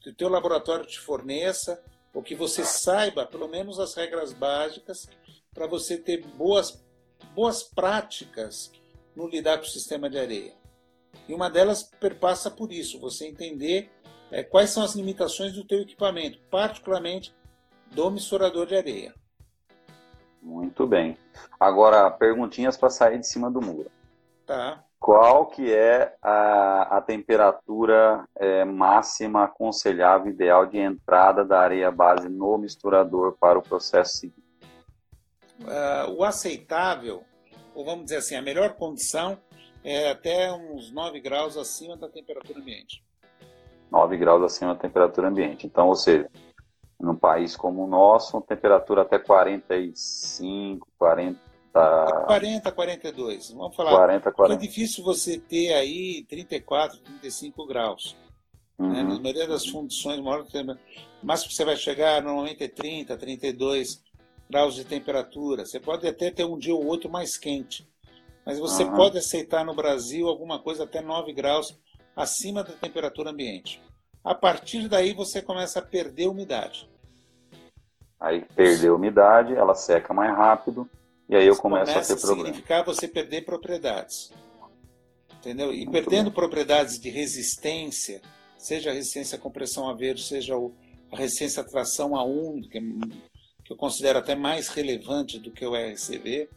[0.00, 5.08] Que o teu laboratório te forneça, ou que você saiba pelo menos as regras básicas
[5.54, 6.82] para você ter boas,
[7.34, 8.72] boas práticas
[9.14, 10.54] no lidar com o sistema de areia.
[11.28, 13.90] E uma delas perpassa por isso, você entender
[14.30, 17.34] é, quais são as limitações do teu equipamento, particularmente
[17.90, 19.14] do misturador de areia.
[20.40, 21.16] Muito bem.
[21.58, 23.90] Agora, perguntinhas para sair de cima do muro.
[24.46, 24.82] Tá.
[24.98, 32.28] qual que é a, a temperatura é, máxima aconselhável ideal de entrada da areia base
[32.28, 34.42] no misturador para o processo seguinte?
[35.60, 37.22] Uh, o aceitável,
[37.74, 39.38] ou vamos dizer assim, a melhor condição
[39.84, 43.04] é até uns 9 graus acima da temperatura ambiente.
[43.90, 45.66] 9 graus acima da temperatura ambiente.
[45.66, 46.28] Então, ou seja,
[46.98, 51.40] num país como o nosso, temperatura até 45, 40,
[52.26, 53.50] 40, 42.
[53.52, 53.90] Vamos falar.
[53.92, 54.54] 40, 40.
[54.54, 58.16] É difícil você ter aí 34, 35 graus.
[58.78, 58.86] Né?
[58.86, 58.92] Uhum.
[58.92, 59.02] Né?
[59.02, 60.44] Na maioria das fundições, maior
[61.22, 64.02] mas você vai chegar normalmente é 30, 32
[64.48, 65.64] graus de temperatura.
[65.64, 67.88] Você pode até ter um dia ou outro mais quente.
[68.44, 68.96] Mas você uhum.
[68.96, 71.78] pode aceitar no Brasil alguma coisa até 9 graus
[72.14, 73.82] acima da temperatura ambiente.
[74.24, 76.88] A partir daí você começa a perder umidade.
[78.18, 80.88] Aí perdeu umidade, ela seca mais rápido
[81.28, 82.46] e aí eu começo a ter problema.
[82.46, 84.32] significar você perder propriedades.
[85.38, 85.72] Entendeu?
[85.72, 86.34] E Muito perdendo bem.
[86.34, 88.20] propriedades de resistência,
[88.58, 90.54] seja a resistência à compressão a verde, seja
[91.10, 92.80] a resistência à tração a 1, que, é,
[93.64, 96.50] que eu considero até mais relevante do que o RCV,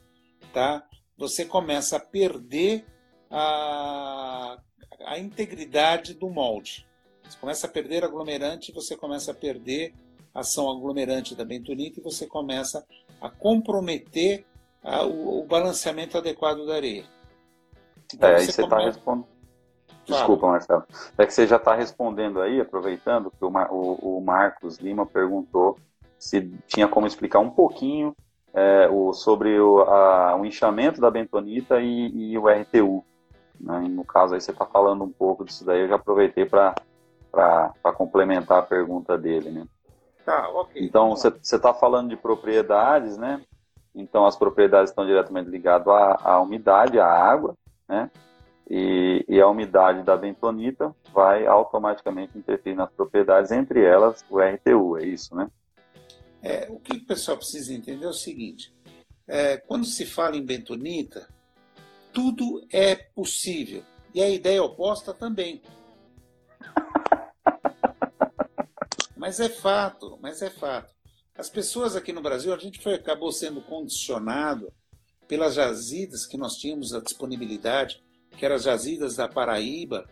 [0.52, 0.86] tá?
[1.18, 2.86] você começa a perder
[3.30, 4.58] a,
[5.06, 6.86] a integridade do molde.
[7.24, 9.94] Você começa a perder aglomerante, você começa a perder
[10.34, 12.86] ação aglomerante da bentonita e você começa
[13.22, 14.46] a comprometer
[14.84, 17.06] a, o, o, balanceamento adequado da areia.
[18.14, 19.28] Então, é, aí você está respondendo.
[20.06, 20.84] Desculpa, Marcelo.
[21.18, 23.72] É que você já está respondendo aí, aproveitando que o, Mar...
[23.72, 25.78] o, o, Marcos Lima perguntou
[26.20, 28.14] se tinha como explicar um pouquinho
[28.54, 33.06] é, o, sobre o, a, o inchamento da bentonita e, e o RTU.
[33.60, 33.80] Né?
[33.90, 36.74] no caso aí você está falando um pouco disso daí, eu já aproveitei para
[37.96, 39.50] complementar a pergunta dele.
[39.50, 39.68] Né?
[40.26, 40.50] Tá.
[40.76, 43.42] Então você está falando de propriedades, né?
[43.96, 47.56] Então, as propriedades estão diretamente ligadas à, à umidade, à água,
[47.88, 48.10] né?
[48.70, 54.98] E, e, a umidade da bentonita vai automaticamente interferir nas propriedades, entre elas o RTU,
[54.98, 55.50] é isso, né?
[56.42, 58.74] É, o que o pessoal precisa entender é o seguinte:
[59.28, 61.28] é, quando se fala em bentonita,
[62.14, 63.84] tudo é possível.
[64.14, 65.62] E a ideia oposta também.
[69.18, 70.94] Mas é fato, mas é fato.
[71.34, 74.70] As pessoas aqui no Brasil, a gente foi, acabou sendo condicionado
[75.30, 78.04] pelas jazidas que nós tínhamos a disponibilidade,
[78.38, 80.10] que eram as jazidas da Paraíba,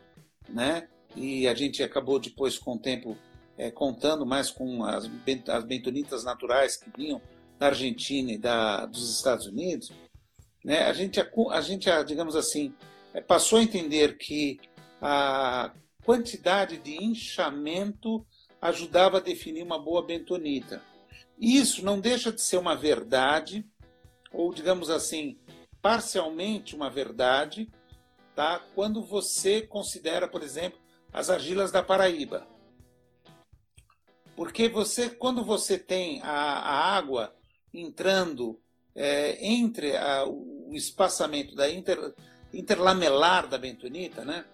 [0.48, 0.88] né?
[1.14, 3.18] E a gente acabou depois, com o tempo,
[3.58, 5.12] é, contando mais com as,
[5.50, 7.22] as bentonitas naturais que vinham
[7.60, 9.92] da Argentina e da, dos Estados Unidos,
[10.64, 10.84] né?
[10.84, 12.74] A gente, a gente, digamos assim,
[13.14, 14.60] é, passou a entender que
[15.02, 18.26] a quantidade de inchamento
[18.62, 20.82] ajudava a definir uma boa bentonita.
[21.40, 23.66] Isso não deixa de ser uma verdade,
[24.32, 25.40] ou digamos assim,
[25.82, 27.68] parcialmente uma verdade,
[28.36, 28.60] tá?
[28.76, 30.80] quando você considera, por exemplo,
[31.12, 32.48] as argilas da Paraíba.
[34.36, 37.36] Porque você, quando você tem a, a água
[37.74, 38.62] entrando
[38.96, 42.14] é, entre a, o espaçamento da inter,
[42.54, 44.46] interlamelar da bentonita, né?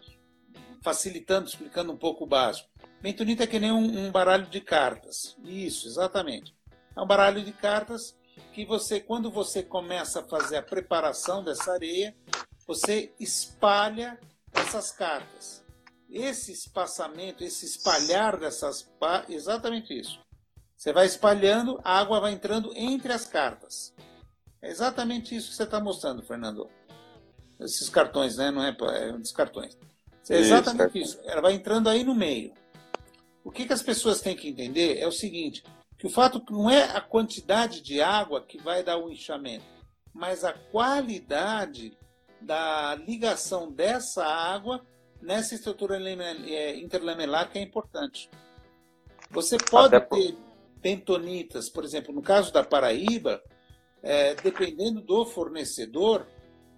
[0.82, 2.69] facilitando, explicando um pouco o básico.
[3.02, 5.36] Bentonita é que nem um, um baralho de cartas.
[5.43, 6.56] Isso, exatamente.
[6.95, 8.15] É um baralho de cartas
[8.54, 12.15] que você, quando você começa a fazer a preparação dessa areia,
[12.65, 14.19] você espalha
[14.54, 15.63] essas cartas.
[16.10, 18.89] Esse espaçamento, esse espalhar dessas,
[19.28, 20.19] exatamente isso.
[20.76, 23.93] Você vai espalhando, a água vai entrando entre as cartas.
[24.62, 26.70] É exatamente isso que você está mostrando, Fernando.
[27.60, 28.52] Esses cartões, né?
[28.52, 29.78] Não é, é dos cartões.
[30.30, 31.20] É exatamente isso.
[31.24, 32.54] Ela vai entrando aí no meio.
[33.43, 35.63] O que, que as pessoas têm que entender é o seguinte:
[35.98, 39.65] que o fato não é a quantidade de água que vai dar o inchamento,
[40.13, 41.98] mas a qualidade
[42.41, 44.86] da ligação dessa água
[45.22, 48.30] nessa estrutura é, interlamelar que é importante.
[49.32, 50.38] Você pode ter
[50.78, 53.41] bentonitas, por exemplo, no caso da Paraíba,
[54.01, 56.27] é, dependendo do fornecedor,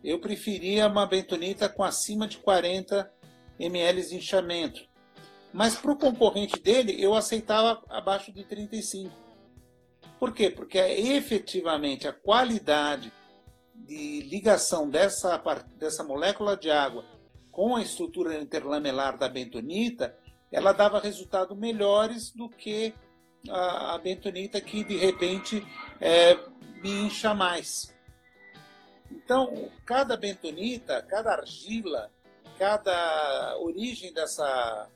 [0.03, 3.12] eu preferia uma bentonita com acima de 40
[3.60, 4.82] ml de inchamento.
[5.51, 9.13] Mas para o concorrente dele, eu aceitava abaixo de 35.
[10.19, 10.49] Por quê?
[10.49, 13.12] Porque é efetivamente a qualidade
[13.73, 15.41] de ligação dessa,
[15.77, 17.03] dessa molécula de água
[17.51, 20.15] com a estrutura interlamelar da bentonita,
[20.51, 22.93] ela dava resultados melhores do que
[23.49, 25.65] a, a bentonita que de repente
[25.99, 26.38] é,
[26.82, 27.94] me incha mais.
[29.12, 32.12] Então, cada bentonita, cada argila,
[32.58, 34.89] cada origem dessa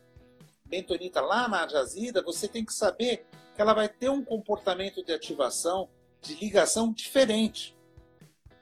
[0.65, 5.13] bentonita lá na jazida, você tem que saber que ela vai ter um comportamento de
[5.13, 5.89] ativação,
[6.21, 7.75] de ligação diferente.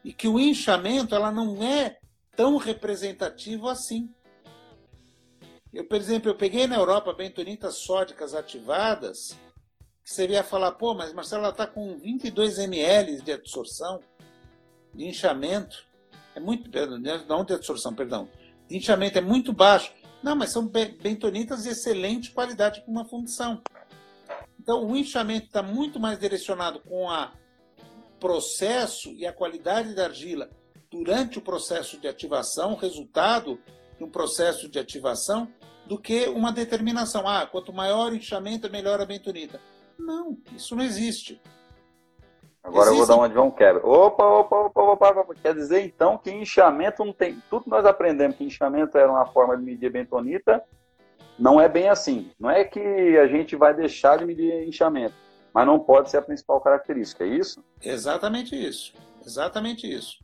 [0.03, 1.99] E que o inchamento ela não é
[2.35, 4.13] tão representativo assim.
[5.71, 9.37] Eu, por exemplo, eu peguei na Europa bentonitas sódicas ativadas,
[10.11, 14.01] você ia falar, pô, mas Marcelo, ela está com 22 ml de absorção,
[14.93, 15.85] de inchamento.
[16.35, 16.69] É muito.
[17.27, 18.29] Não de absorção, perdão.
[18.67, 19.93] De inchamento é muito baixo.
[20.21, 23.61] Não, mas são bentonitas de excelente qualidade para uma fundição.
[24.59, 27.27] Então, o inchamento está muito mais direcionado com o
[28.19, 30.49] processo e a qualidade da argila
[30.91, 33.59] durante o processo de ativação, resultado
[33.97, 35.51] de um processo de ativação,
[35.87, 37.27] do que uma determinação.
[37.27, 39.59] Ah, quanto maior o inchamento, melhor a bentonita.
[40.05, 41.41] Não, isso não existe.
[42.63, 43.85] Agora eu vou dar uma de João Quebra.
[43.85, 47.41] Opa, opa, opa, opa, opa, Quer dizer então que inchamento não tem.
[47.49, 50.63] Tudo que nós aprendemos que inchamento era uma forma de medir bentonita,
[51.39, 52.31] não é bem assim.
[52.39, 55.15] Não é que a gente vai deixar de medir inchamento,
[55.53, 57.63] mas não pode ser a principal característica, é isso?
[57.81, 58.93] Exatamente isso.
[59.25, 60.17] Exatamente isso.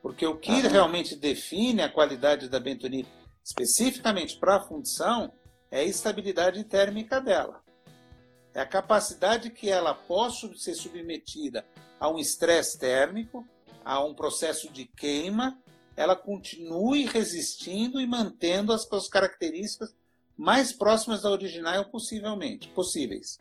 [0.00, 3.08] Porque o que ah, realmente define a qualidade da bentonita
[3.46, 5.32] especificamente para a fundição,
[5.70, 7.62] é a estabilidade térmica dela.
[8.56, 11.62] É a capacidade que ela possa ser submetida
[12.00, 13.46] a um estresse térmico,
[13.84, 15.58] a um processo de queima,
[15.94, 19.94] ela continue resistindo e mantendo as suas características
[20.34, 23.38] mais próximas da original possivelmente, possíveis.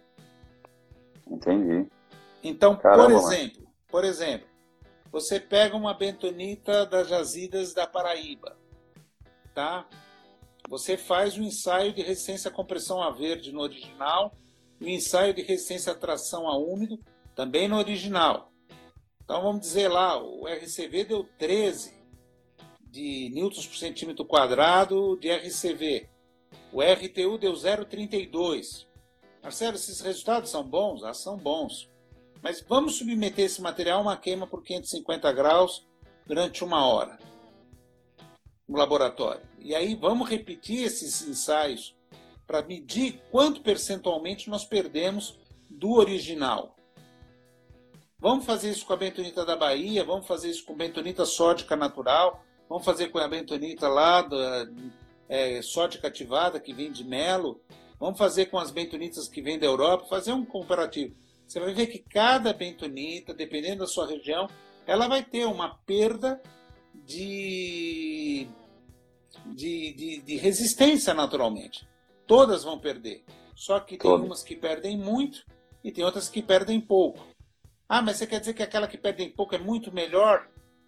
[1.25, 1.89] Entendi.
[2.43, 4.47] Então, Caramba, por exemplo, por exemplo,
[5.13, 8.57] você pega uma bentonita das jazidas da Paraíba
[9.53, 9.87] tá?
[10.67, 14.35] Você faz o ensaio de resistência à compressão a verde no original
[14.79, 16.99] o ensaio de resistência à tração a úmido
[17.35, 18.51] também no original.
[19.23, 21.93] Então vamos dizer lá, o RCV deu 13
[22.81, 26.09] de newtons por centímetro quadrado de RCV.
[26.71, 28.85] O RTU deu 0,32.
[29.41, 31.03] Marcelo, esses resultados são bons?
[31.03, 31.89] Ah, são bons.
[32.41, 35.85] Mas vamos submeter esse material a uma queima por 550 graus
[36.25, 37.17] durante uma hora
[38.67, 39.41] no laboratório.
[39.59, 41.94] E aí vamos repetir esses ensaios
[42.45, 46.75] para medir quanto percentualmente nós perdemos do original.
[48.19, 52.43] Vamos fazer isso com a bentonita da Bahia, vamos fazer isso com bentonita sódica natural,
[52.67, 54.67] vamos fazer com a bentonita lá da
[55.27, 57.61] é, sódica ativada que vem de Melo,
[57.99, 61.15] vamos fazer com as bentonitas que vêm da Europa, fazer um comparativo.
[61.47, 64.47] Você vai ver que cada bentonita, dependendo da sua região,
[64.87, 66.41] ela vai ter uma perda
[67.05, 68.47] de,
[69.47, 71.87] de, de, de resistência naturalmente.
[72.27, 73.23] Todas vão perder.
[73.55, 75.45] Só que tem umas que perdem muito
[75.83, 77.25] e tem outras que perdem pouco.
[77.87, 80.47] Ah, mas você quer dizer que aquela que perde pouco é muito melhor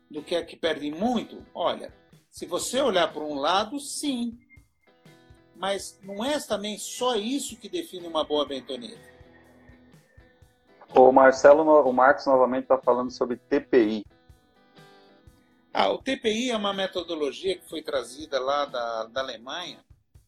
[0.09, 1.45] do que a que perde muito?
[1.53, 1.93] Olha,
[2.29, 4.37] se você olhar por um lado, sim.
[5.55, 9.17] Mas não é também só isso que define uma boa bentonita.
[10.95, 14.05] O Marcelo, o Marcos novamente está falando sobre TPI.
[15.73, 19.85] Ah, o TPI é uma metodologia que foi trazida lá da, da Alemanha.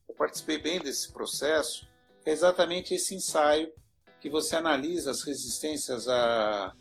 [0.10, 1.88] Eu participei bem desse processo.
[2.26, 3.72] É exatamente esse ensaio
[4.20, 6.74] que você analisa as resistências a,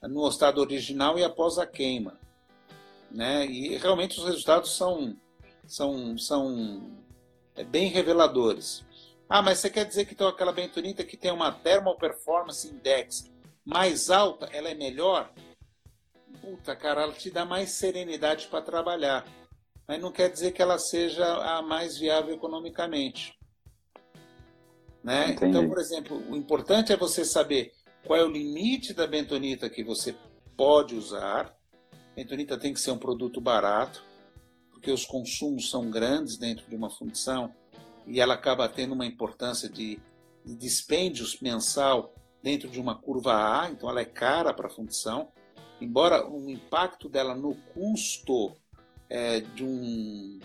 [0.00, 2.18] a, no estado original e após a queima.
[3.10, 3.46] Né?
[3.46, 5.16] E realmente os resultados são,
[5.66, 6.90] são, são
[7.54, 8.84] é, bem reveladores.
[9.28, 13.30] Ah, mas você quer dizer que então, aquela bentonita que tem uma Thermal Performance Index
[13.64, 15.32] mais alta, ela é melhor?
[16.42, 19.24] puta, cara, ela te dá mais serenidade para trabalhar.
[19.86, 23.38] Mas não quer dizer que ela seja a mais viável economicamente.
[25.02, 25.36] Né?
[25.42, 27.72] Então, por exemplo, o importante é você saber
[28.06, 30.14] qual é o limite da bentonita que você
[30.56, 31.56] pode usar.
[32.14, 34.04] bentonita tem que ser um produto barato,
[34.70, 37.52] porque os consumos são grandes dentro de uma fundição
[38.06, 39.98] e ela acaba tendo uma importância de,
[40.44, 45.28] de dispêndios mensal dentro de uma curva A, então ela é cara para a fundição
[45.82, 48.56] embora o impacto dela no custo
[49.12, 50.40] é, de, um,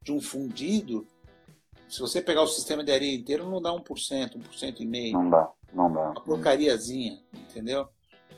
[0.00, 1.04] de um fundido,
[1.88, 5.14] se você pegar o sistema de areia inteiro, não dá 1%, 1% e meio.
[5.14, 6.10] Não dá, não dá.
[6.10, 7.88] Uma porcariazinha, entendeu?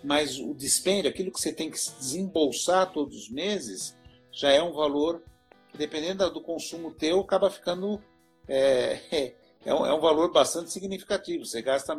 [0.03, 3.95] Mas o dispêndio, aquilo que você tem que desembolsar todos os meses,
[4.33, 5.23] já é um valor
[5.69, 8.01] que, dependendo do consumo teu, acaba ficando.
[8.49, 9.35] É,
[9.67, 11.45] é, um, é um valor bastante significativo.
[11.45, 11.95] Você gasta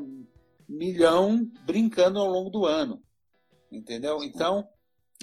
[0.67, 2.99] milhão brincando ao longo do ano.
[3.71, 4.23] Entendeu?
[4.23, 4.67] Então,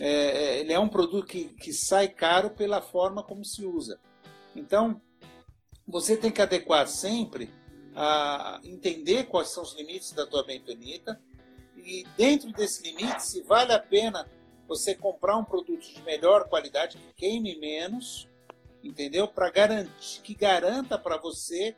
[0.00, 4.00] é, é, ele é um produto que, que sai caro pela forma como se usa.
[4.54, 5.00] Então,
[5.86, 7.52] você tem que adequar sempre
[7.94, 11.20] a entender quais são os limites da tua bentonita
[11.76, 14.30] e dentro desse limite, se vale a pena
[14.66, 18.28] você comprar um produto de melhor qualidade que queime menos,
[18.82, 19.28] entendeu?
[19.28, 21.76] Para garantir que garanta para você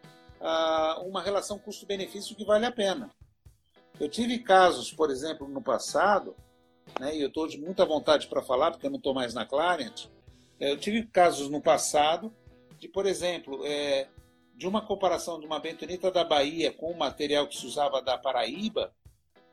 [1.06, 3.10] uma relação custo-benefício que vale a pena.
[3.98, 6.36] Eu tive casos, por exemplo, no passado,
[7.00, 9.46] né, e eu estou de muita vontade para falar, porque eu não estou mais na
[9.46, 10.06] Clarient,
[10.60, 12.32] É, eu tive casos no passado
[12.78, 14.08] de, por exemplo, é,
[14.56, 18.16] de uma comparação de uma bentonita da Bahia com o material que se usava da
[18.16, 18.94] Paraíba,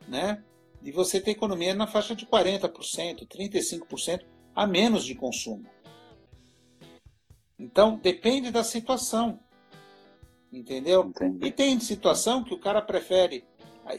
[0.08, 0.44] né?
[0.82, 4.26] De você ter economia na faixa de 40%, 35%
[4.56, 5.66] a menos de consumo.
[7.58, 9.40] Então, depende da situação.
[10.52, 11.06] Entendeu?
[11.06, 11.48] Entendi.
[11.48, 13.46] E tem situação que o cara prefere,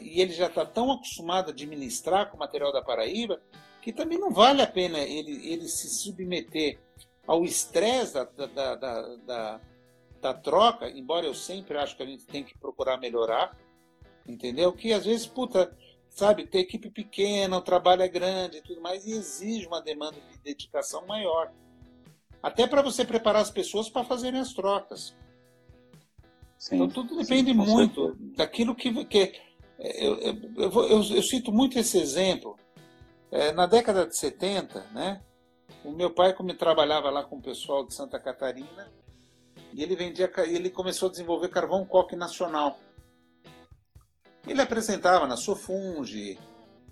[0.00, 3.40] e ele já está tão acostumado a administrar com o material da Paraíba,
[3.80, 6.78] que também não vale a pena ele, ele se submeter
[7.26, 9.60] ao estresse da, da, da, da,
[10.20, 13.56] da troca, embora eu sempre acho que a gente tem que procurar melhorar,
[14.26, 14.72] entendeu?
[14.72, 15.76] Que às vezes, puta,
[16.08, 20.16] sabe, ter equipe pequena, o trabalho é grande e tudo mais, e exige uma demanda
[20.30, 21.52] de dedicação maior.
[22.42, 25.14] Até para você preparar as pessoas para fazerem as trocas.
[26.58, 29.04] Sim, então tudo depende sim, muito daquilo que.
[29.06, 29.32] que
[29.82, 32.56] eu, eu, eu, eu, cito muito esse exemplo.
[33.30, 35.22] É, na década de 70, né,
[35.84, 38.92] o meu pai, como trabalhava lá com o pessoal de Santa Catarina,
[39.72, 42.78] e ele vendia, ele começou a desenvolver carvão coque nacional.
[44.46, 46.38] Ele apresentava na Sofunge,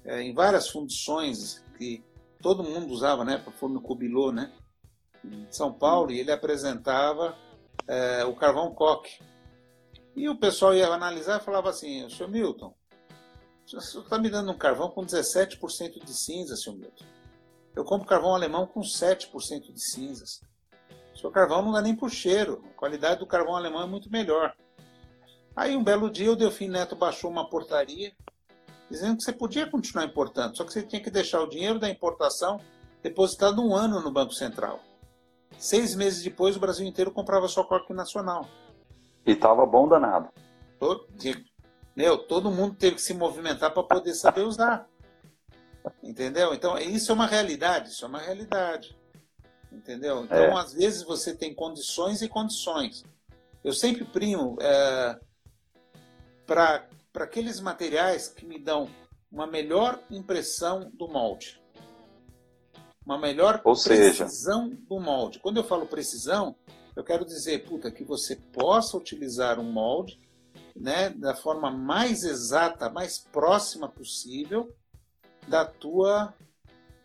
[0.05, 2.03] é, em várias fundições que
[2.41, 4.53] todo mundo usava, né, para forno Cubilô, né,
[5.25, 7.37] em São Paulo, e ele apresentava
[7.87, 9.21] é, o carvão coque.
[10.17, 12.75] E o pessoal ia analisar e falava assim, senhor Milton,
[13.79, 17.05] senhor está me dando um carvão com 17% de cinza, senhor Milton.
[17.77, 20.41] Eu compro carvão alemão com 7% de cinzas.
[21.15, 22.65] O seu carvão não dá nem por cheiro.
[22.71, 24.55] A qualidade do carvão alemão é muito melhor.
[25.55, 28.13] Aí um belo dia o Delfim Neto baixou uma portaria
[28.91, 31.89] dizendo que você podia continuar importando, só que você tinha que deixar o dinheiro da
[31.89, 32.61] importação
[33.03, 34.81] depositado um ano no Banco Central.
[35.59, 38.49] Seis meses depois o Brasil inteiro comprava só corte nacional.
[39.25, 40.29] E tava bom danado.
[40.79, 41.07] Todo,
[41.97, 44.89] meu, todo mundo teve que se movimentar para poder saber usar.
[46.03, 46.55] Entendeu?
[46.55, 48.97] Então, isso é uma realidade, isso é uma realidade.
[49.73, 50.25] Entendeu?
[50.25, 50.61] Então, é.
[50.61, 53.05] às vezes você tem condições e condições.
[53.63, 55.19] Eu sempre primo é,
[56.47, 58.89] para aqueles materiais que me dão
[59.31, 61.61] uma melhor impressão do molde.
[63.05, 64.83] Uma melhor Ou precisão seja...
[64.89, 65.39] do molde.
[65.39, 66.57] Quando eu falo precisão,
[66.97, 70.21] eu quero dizer, puta, que você possa utilizar um molde
[70.77, 74.75] né, da forma mais exata, mais próxima possível
[75.47, 76.35] da tua,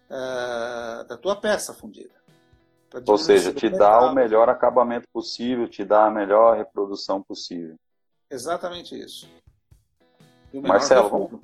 [0.09, 2.13] uh, da tua peça fundida.
[3.07, 7.75] Ou seja, te dá o melhor acabamento possível, te dá a melhor reprodução possível.
[8.29, 9.29] Exatamente isso.
[10.53, 11.41] Marcelo, vamos,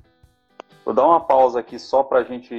[0.84, 2.54] vou dar uma pausa aqui só para a gente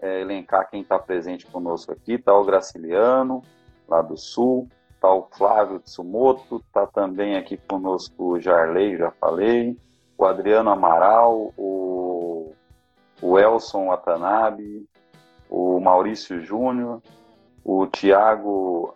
[0.00, 2.12] é, elencar quem está presente conosco aqui.
[2.12, 3.42] Está o Graciliano,
[3.88, 4.68] lá do Sul,
[4.98, 9.76] está o Flávio Tsumoto, está também aqui conosco o Jarley, já falei,
[10.16, 12.08] o Adriano Amaral, o
[13.20, 14.86] o Elson Watanabe,
[15.50, 17.02] o Maurício Júnior,
[17.64, 18.94] o Tiago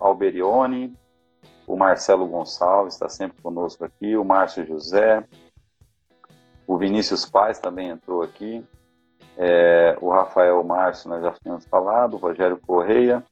[0.00, 0.96] Alberione,
[1.66, 5.24] o Marcelo Gonçalves está sempre conosco aqui, o Márcio José,
[6.66, 8.64] o Vinícius Paz também entrou aqui,
[9.36, 13.22] é, o Rafael Márcio, nós já tínhamos falado, o Rogério Correia,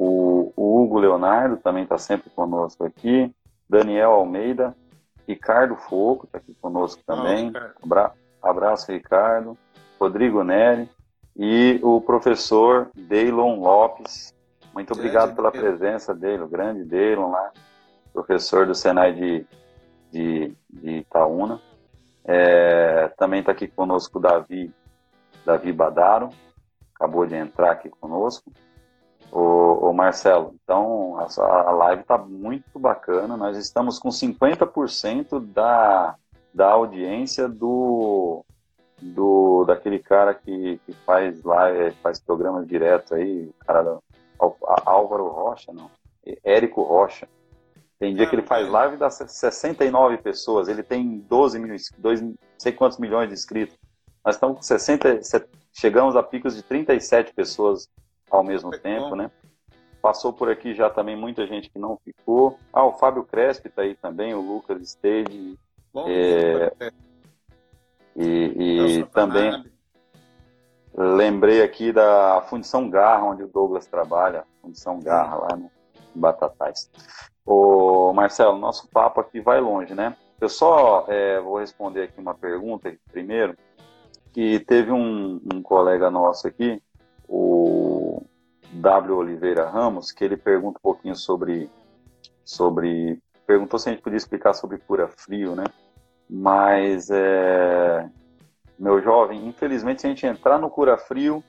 [0.00, 3.34] o, o Hugo Leonardo também está sempre conosco aqui,
[3.68, 4.76] Daniel Almeida,
[5.26, 7.52] Ricardo Foco está aqui conosco também,
[8.40, 9.58] Abraço, Ricardo,
[9.98, 10.88] Rodrigo Neri.
[11.36, 14.34] E o professor Deilon Lopes.
[14.72, 17.52] Muito obrigado pela presença dele, o grande Deilon lá,
[18.12, 19.46] professor do Senai de,
[20.10, 21.60] de, de Itaúna.
[22.24, 24.72] É, também está aqui conosco o Davi,
[25.44, 26.28] Davi Badaro,
[26.94, 28.52] acabou de entrar aqui conosco.
[29.30, 33.36] O, Marcelo, então a, a live está muito bacana.
[33.36, 36.16] Nós estamos com 50% da
[36.52, 38.44] da audiência do,
[39.00, 41.40] do daquele cara que, que faz
[41.76, 43.98] é, faz programas direto aí, o cara da,
[44.84, 45.90] Álvaro Rocha, não,
[46.44, 47.28] Érico Rocha.
[47.98, 52.20] Tem dia que ele faz live e dá 69 pessoas, ele tem 12 mil, 2,
[52.20, 53.76] não sei quantos milhões de inscritos.
[54.24, 55.20] Nós estamos com 60,
[55.72, 57.88] chegamos a picos de 37 pessoas
[58.30, 59.16] ao mesmo tempo, bom.
[59.16, 59.30] né?
[60.00, 62.58] Passou por aqui já também muita gente que não ficou.
[62.72, 65.58] Ah, o Fábio Crespi está aí também, o Lucas Stage,
[65.92, 66.70] Bom, é,
[68.14, 69.64] e, e também
[70.94, 75.70] lembrei aqui da Fundição Garra, onde o Douglas trabalha, Fundição Garra, lá no
[76.14, 76.90] Batatais.
[77.46, 80.16] Ô, Marcelo, nosso papo aqui vai longe, né?
[80.40, 83.56] Eu só é, vou responder aqui uma pergunta primeiro,
[84.32, 86.82] que teve um, um colega nosso aqui,
[87.28, 87.77] o
[88.72, 89.16] W.
[89.16, 91.70] Oliveira Ramos, que ele pergunta um pouquinho sobre,
[92.44, 95.64] sobre perguntou se a gente podia explicar sobre cura frio, né?
[96.28, 98.08] Mas, é,
[98.78, 101.42] meu jovem, infelizmente, se a gente entrar no cura frio,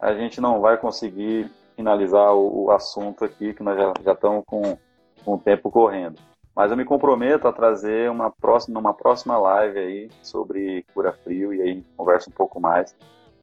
[0.00, 4.44] a gente não vai conseguir finalizar o, o assunto aqui, que nós já, já estamos
[4.44, 4.76] com,
[5.24, 6.20] com o tempo correndo.
[6.54, 11.52] Mas eu me comprometo a trazer uma próxima, uma próxima live aí sobre cura frio
[11.52, 12.94] e aí conversa um pouco mais.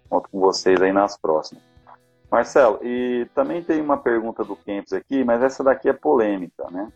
[0.09, 1.70] Conto com vocês aí nas próximas.
[2.32, 6.89] Marcelo, e também tem uma pergunta do Kempis aqui, mas essa daqui é polêmica, né?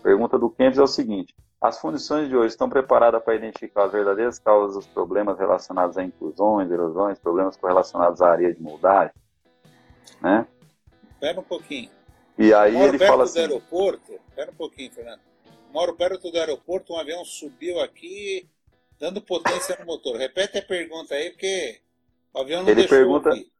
[0.00, 3.92] Pergunta do Kempis é o seguinte: as fundições de hoje estão preparadas para identificar as
[3.92, 9.12] verdadeiras causas dos problemas relacionados a inclusões, erosões, problemas correlacionados à areia de moldagem?
[10.22, 10.46] Né?
[11.10, 11.90] Espera um pouquinho.
[12.38, 14.12] E aí Moro ele perto fala do assim: aeroporto.
[14.28, 15.20] Espera um pouquinho, Fernando.
[15.72, 18.48] Moro perto do aeroporto, um avião subiu aqui,
[19.00, 20.16] dando potência no motor.
[20.16, 21.80] Repete a pergunta aí, porque
[22.32, 23.55] o avião não Ele deixou pergunta- ouvir.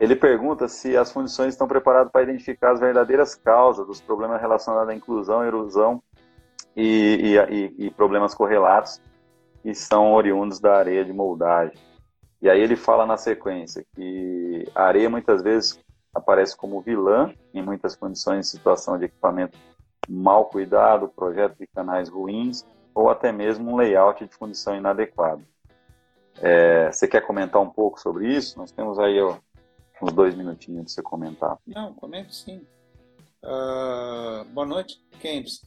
[0.00, 4.88] Ele pergunta se as fundições estão preparadas para identificar as verdadeiras causas dos problemas relacionados
[4.88, 6.02] à inclusão, erosão
[6.74, 8.98] e, e- e- problemas correlatos
[9.62, 11.76] que são oriundos da areia de moldagem.
[12.40, 15.78] E aí ele fala na sequência que a areia muitas vezes
[16.14, 19.58] aparece como vilã em muitas condições situação de equipamento
[20.08, 25.42] mal cuidado, projeto de canais ruins ou até mesmo um layout de fundição inadequado.
[26.40, 28.58] É, você quer comentar um pouco sobre isso?
[28.58, 29.36] Nós temos aí ó,
[30.02, 31.58] uns dois minutinhos para você comentar.
[31.66, 32.66] Não, comento sim.
[33.42, 35.62] Ah, boa noite, Kempis.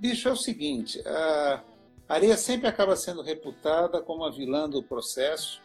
[0.00, 1.62] Bicho, é o seguinte, a
[2.08, 5.60] areia sempre acaba sendo reputada como a vilã do processo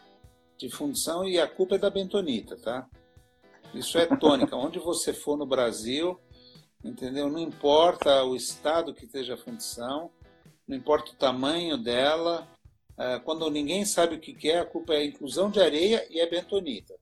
[0.56, 2.88] de fundição e a culpa é da bentonita, tá?
[3.74, 4.54] Isso é tônica.
[4.56, 6.18] Onde você for no Brasil,
[6.84, 7.28] entendeu?
[7.28, 10.10] Não importa o estado que esteja a fundição,
[10.66, 12.46] não importa o tamanho dela,
[12.96, 16.06] ah, quando ninguém sabe o que que é, a culpa é a inclusão de areia
[16.10, 16.94] e é bentonita.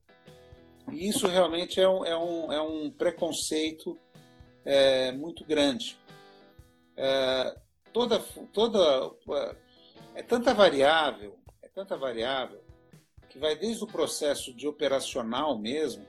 [0.91, 3.97] E isso realmente é um, é um, é um preconceito
[4.63, 5.97] é, muito grande.
[6.95, 7.55] É,
[7.93, 8.19] toda,
[8.51, 9.11] toda,
[10.15, 12.61] é tanta variável, é tanta variável,
[13.29, 16.05] que vai desde o processo de operacional mesmo,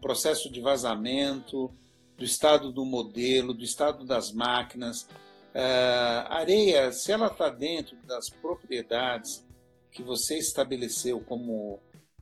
[0.00, 1.70] processo de vazamento,
[2.16, 5.08] do estado do modelo, do estado das máquinas.
[5.54, 5.62] É,
[6.28, 9.46] a areia, se ela está dentro das propriedades
[9.90, 11.80] que você estabeleceu como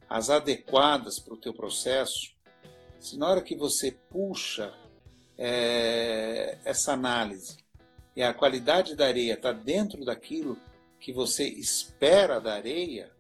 [0.09, 2.35] as adequadas para o teu processo,
[2.99, 4.75] se na hora que você puxa
[5.37, 7.59] é, essa análise
[8.17, 10.59] e a qualidade da areia está dentro daquilo
[10.99, 13.13] que você espera da areia,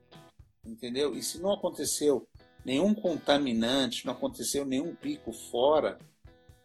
[0.65, 1.15] entendeu?
[1.15, 2.27] E se não aconteceu
[2.65, 5.99] nenhum contaminante, não aconteceu nenhum pico fora,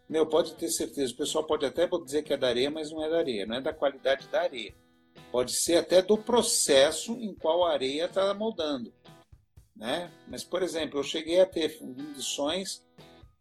[0.09, 3.03] meu, pode ter certeza, o pessoal pode até dizer que é da areia, mas não
[3.03, 4.73] é da areia, não é da qualidade da areia.
[5.31, 8.93] Pode ser até do processo em qual a areia está moldando.
[9.75, 10.11] Né?
[10.27, 12.83] Mas, por exemplo, eu cheguei a ter fundições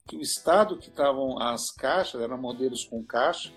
[0.07, 3.53] que o estado que estavam as caixas, eram modelos com caixa,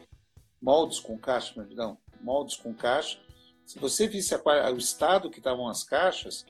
[0.62, 3.20] moldes com caixa, perdão, moldes com caixa.
[3.66, 6.46] Se você visse a, o estado que estavam as caixas,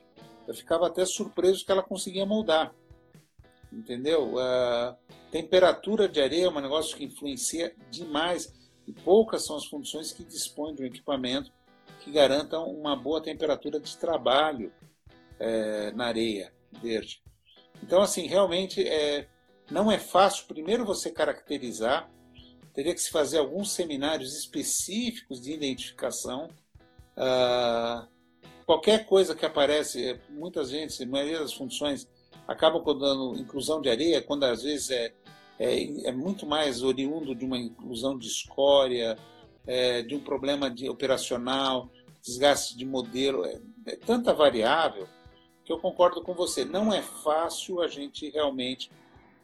[0.46, 2.74] eu ficava até surpreso que ela conseguia moldar.
[3.72, 4.38] Entendeu?
[4.38, 4.96] A
[5.30, 8.54] temperatura de areia é um negócio que influencia demais
[8.86, 11.52] e poucas são as fundições que dispõem de um equipamento
[12.00, 14.72] que garanta uma boa temperatura de trabalho
[15.38, 17.22] é, na areia verde.
[17.82, 19.28] Então, assim, realmente é,
[19.70, 22.10] não é fácil, primeiro, você caracterizar,
[22.72, 26.48] teria que se fazer alguns seminários específicos de identificação.
[27.16, 28.06] Ah,
[28.64, 32.08] qualquer coisa que aparece, muitas vezes, a maioria das funções
[32.46, 35.12] acabam dando inclusão de areia, quando às vezes é,
[35.58, 39.16] é, é muito mais oriundo de uma inclusão de escória,
[39.66, 41.90] é, de um problema de operacional,
[42.22, 45.08] desgaste de modelo, é, é tanta variável
[45.66, 46.64] que eu concordo com você.
[46.64, 48.88] Não é fácil a gente realmente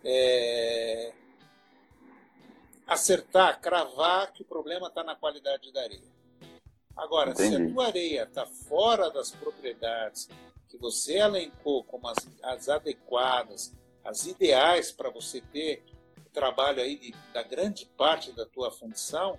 [0.05, 1.13] é,
[2.87, 6.13] acertar, cravar que o problema está na qualidade da areia.
[6.97, 7.57] Agora, Entendi.
[7.57, 10.29] se a tua areia está fora das propriedades
[10.69, 15.83] que você elencou como as, as adequadas, as ideais para você ter
[16.25, 19.37] o trabalho aí de, da grande parte da tua fundição,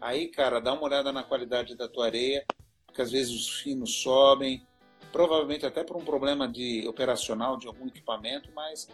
[0.00, 2.46] aí, cara, dá uma olhada na qualidade da tua areia,
[2.86, 4.64] porque às vezes os finos sobem,
[5.12, 8.88] provavelmente até por um problema de operacional de algum equipamento, mas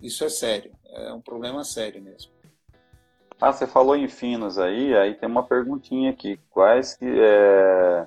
[0.00, 2.32] isso é sério, é um problema sério mesmo.
[3.40, 6.40] Ah, você falou em finos aí, aí tem uma perguntinha aqui.
[6.50, 8.06] Quais que é...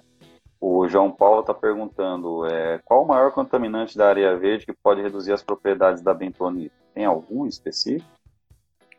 [0.59, 5.01] o João Paulo está perguntando é, qual o maior contaminante da areia verde que pode
[5.01, 6.75] reduzir as propriedades da bentonita?
[6.93, 8.09] Tem algum específico?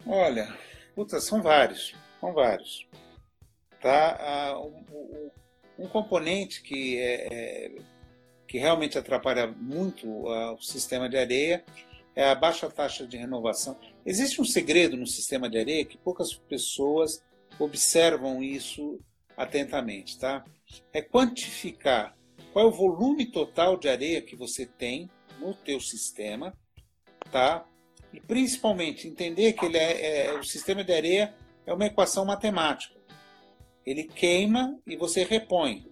[0.06, 0.48] Olha,
[0.94, 2.88] puta, são vários, são vários.
[3.82, 4.16] Tá?
[4.18, 5.30] Ah, um, um,
[5.80, 7.72] um, componente que é, é,
[8.46, 11.64] que realmente atrapalha muito uh, o sistema de areia
[12.14, 13.78] é a baixa taxa de renovação.
[14.04, 17.22] Existe um segredo no sistema de areia que poucas pessoas
[17.58, 19.00] observam isso
[19.36, 20.44] atentamente, tá?
[20.92, 22.16] É quantificar
[22.52, 26.54] qual é o volume total de areia que você tem no teu sistema,
[27.30, 27.66] tá?
[28.12, 31.34] E principalmente entender que ele é, é, o sistema de areia
[31.66, 33.00] é uma equação matemática.
[33.86, 35.90] Ele queima e você repõe.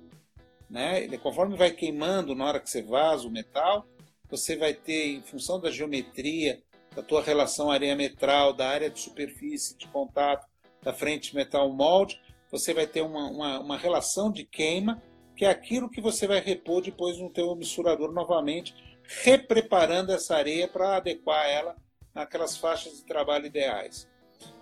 [0.70, 1.08] Né?
[1.18, 3.84] Conforme vai queimando na hora que você vaza o metal,
[4.30, 6.62] você vai ter, em função da geometria,
[6.94, 10.46] da tua relação areia metral, da área de superfície de contato,
[10.80, 15.02] da frente metal molde, você vai ter uma, uma, uma relação de queima,
[15.36, 18.74] que é aquilo que você vai repor depois no teu misturador novamente,
[19.22, 21.76] repreparando essa areia para adequar ela
[22.14, 24.08] naquelas faixas de trabalho ideais.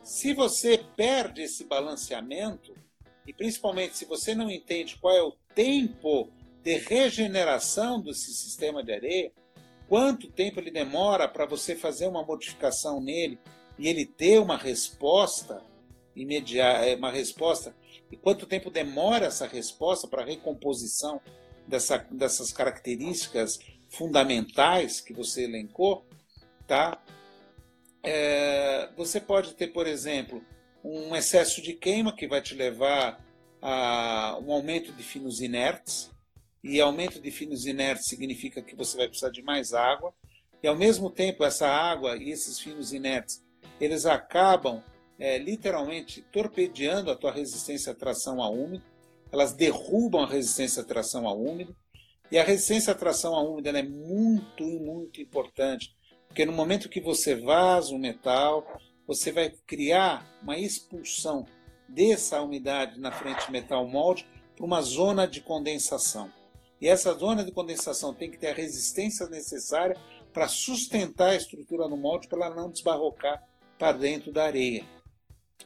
[0.03, 2.75] Se você perde esse balanceamento,
[3.29, 6.31] e principalmente se você não entende qual é o tempo
[6.63, 9.31] de regeneração desse sistema de areia,
[9.87, 13.39] quanto tempo ele demora para você fazer uma modificação nele
[13.79, 15.63] e ele ter uma resposta
[16.17, 17.77] imediata, é, uma resposta,
[18.11, 21.21] e quanto tempo demora essa resposta para a recomposição
[21.67, 23.59] dessa, dessas características
[23.91, 26.07] fundamentais que você elencou,
[26.67, 26.99] tá?
[28.03, 30.43] É, você pode ter, por exemplo,
[30.83, 33.25] um excesso de queima que vai te levar
[33.61, 36.11] a um aumento de finos inertes,
[36.63, 40.13] e aumento de finos inertes significa que você vai precisar de mais água,
[40.63, 43.45] e ao mesmo tempo essa água e esses finos inertes,
[43.81, 44.83] eles acabam
[45.19, 48.85] é, literalmente torpedeando a tua resistência à tração a úmido,
[49.31, 51.77] elas derrubam a resistência à tração a úmido,
[52.31, 57.01] e a resistência à tração a úmido é muito, muito importante, porque no momento que
[57.01, 58.67] você vaza o metal,
[59.09, 61.47] você vai criar uma expulsão
[61.89, 66.31] dessa umidade na frente metal molde para uma zona de condensação.
[66.79, 69.97] E essa zona de condensação tem que ter a resistência necessária
[70.31, 73.43] para sustentar a estrutura no molde para ela não desbarrocar
[73.79, 74.85] para dentro da areia.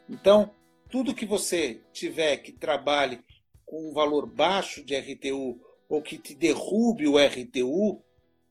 [0.08, 0.54] Então,
[0.88, 3.18] tudo que você tiver que trabalhe
[3.66, 8.00] com um valor baixo de RTU ou que te derrube o RTU,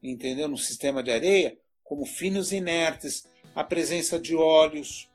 [0.03, 0.49] entendeu?
[0.49, 5.09] No sistema de areia, como finos inertes, a presença de óleos.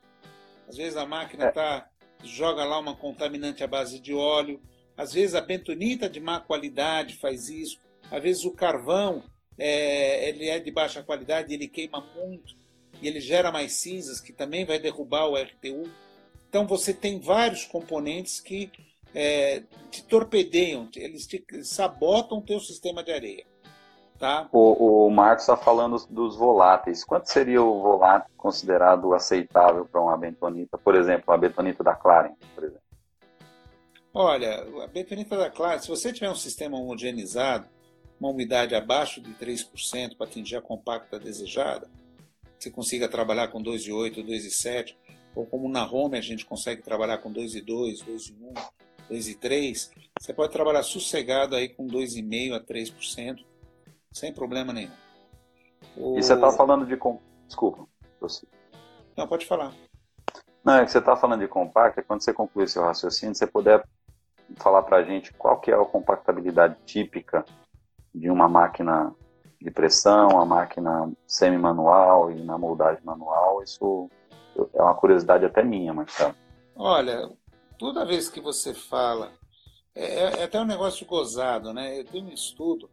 [0.67, 1.89] Às vezes a máquina tá,
[2.23, 4.61] joga lá uma contaminante à base de óleo.
[4.95, 7.79] Às vezes a bentonita de má qualidade faz isso.
[8.11, 9.23] Às vezes o carvão
[9.57, 12.55] é, ele é de baixa qualidade, ele queima muito
[13.01, 15.89] e ele gera mais cinzas, que também vai derrubar o RTU.
[16.49, 18.71] Então você tem vários componentes que
[19.13, 23.45] é, te torpedeiam, eles te sabotam o teu sistema de areia.
[24.17, 24.49] Tá?
[24.51, 27.03] O, o Marcos está falando dos voláteis.
[27.03, 30.77] Quanto seria o volátil considerado aceitável para uma bentonita?
[30.77, 32.81] Por exemplo, a bentonita da Claren, por exemplo.
[34.13, 37.67] Olha, a bentonita da Claren, se você tiver um sistema homogeneizado,
[38.19, 41.87] uma umidade abaixo de 3% para atingir a compacta desejada,
[42.57, 44.95] você consiga trabalhar com 2,8, 2,7,
[45.35, 48.53] ou como na home a gente consegue trabalhar com 2,2, 2,1,
[49.11, 53.45] 2,3, você pode trabalhar sossegado aí com 2,5% a 3%,
[54.11, 54.91] sem problema nenhum.
[55.95, 56.17] O...
[56.17, 56.97] E você está falando de.
[57.47, 57.87] Desculpa.
[58.19, 58.47] Você...
[59.15, 59.73] Não, pode falar.
[60.63, 63.83] Não, é que você está falando de compacta, quando você concluir seu raciocínio, você puder
[64.57, 67.45] falar para a gente qual que é a compactabilidade típica
[68.13, 69.13] de uma máquina
[69.61, 74.09] de pressão, uma máquina semi-manual e na moldagem manual, isso
[74.73, 76.35] é uma curiosidade até minha, Marcelo.
[76.75, 77.29] Olha,
[77.77, 79.31] toda vez que você fala,
[79.95, 81.99] é, é, até um negócio gozado, né?
[81.99, 82.89] Eu tenho um estudo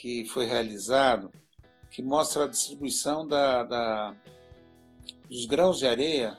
[0.00, 1.32] que foi realizado
[1.90, 4.16] que mostra a distribuição da, da,
[5.28, 6.38] dos grãos de areia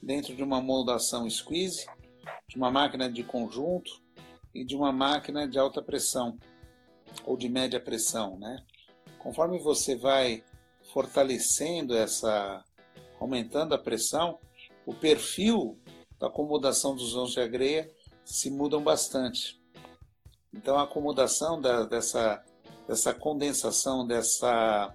[0.00, 1.86] dentro de uma moldação squeeze,
[2.46, 4.00] de uma máquina de conjunto
[4.54, 6.38] e de uma máquina de alta pressão
[7.24, 8.64] ou de média pressão, né?
[9.18, 10.44] Conforme você vai
[10.92, 12.64] fortalecendo essa,
[13.18, 14.38] aumentando a pressão,
[14.86, 15.76] o perfil
[16.18, 17.90] da acomodação dos grãos de areia
[18.24, 19.60] se mudam bastante.
[20.54, 22.44] Então a acomodação da, dessa
[22.90, 24.92] dessa condensação, dessa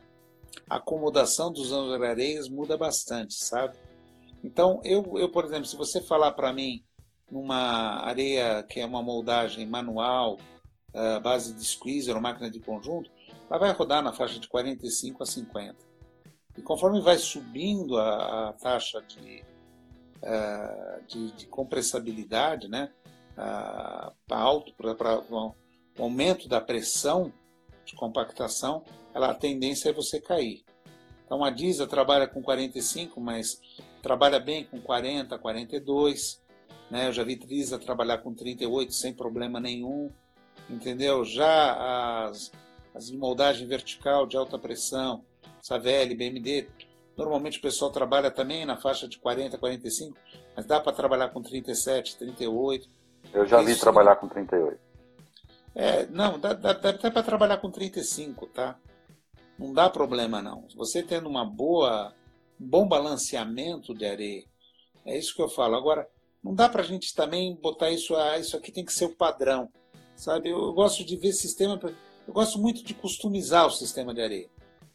[0.70, 3.78] acomodação dos areias muda bastante, sabe?
[4.44, 6.84] Então, eu, eu por exemplo, se você falar para mim
[7.32, 10.38] numa areia que é uma moldagem manual,
[10.94, 13.10] uh, base de squeezer ou máquina de conjunto,
[13.50, 15.76] ela vai rodar na faixa de 45 a 50.
[16.58, 19.42] E conforme vai subindo a, a taxa de,
[20.22, 22.92] uh, de, de, compressabilidade, né,
[23.38, 25.56] uh, para alto, para o
[25.98, 27.32] aumento da pressão,
[27.86, 28.84] de compactação,
[29.14, 30.64] ela, a tendência é você cair.
[31.26, 33.60] Então a Disa trabalha com 45, mas
[34.02, 36.42] trabalha bem com 40, 42.
[36.90, 37.08] Né?
[37.08, 40.12] Eu já vi Disa trabalhar com 38 sem problema nenhum.
[40.70, 41.24] Entendeu?
[41.24, 42.52] Já as,
[42.94, 45.24] as de moldagem vertical de alta pressão,
[45.62, 46.68] Savelli, BMD,
[47.18, 50.18] normalmente o pessoal trabalha também na faixa de 40, 45,
[50.56, 52.90] mas dá para trabalhar com 37, 38.
[53.34, 54.80] Eu já Isso, vi trabalhar com 38.
[55.76, 58.80] É, não, dá, dá, dá até para trabalhar com 35, tá?
[59.60, 60.66] Não dá problema não.
[60.76, 62.14] Você tendo uma boa
[62.60, 64.46] um bom balanceamento de areia.
[65.06, 65.76] É isso que eu falo.
[65.76, 66.08] Agora,
[66.44, 69.16] não dá para a gente também botar isso, ah, isso aqui tem que ser o
[69.16, 69.70] padrão,
[70.16, 70.50] sabe?
[70.50, 71.80] Eu, eu gosto de ver sistema,
[72.28, 74.50] eu gosto muito de customizar o sistema de areia.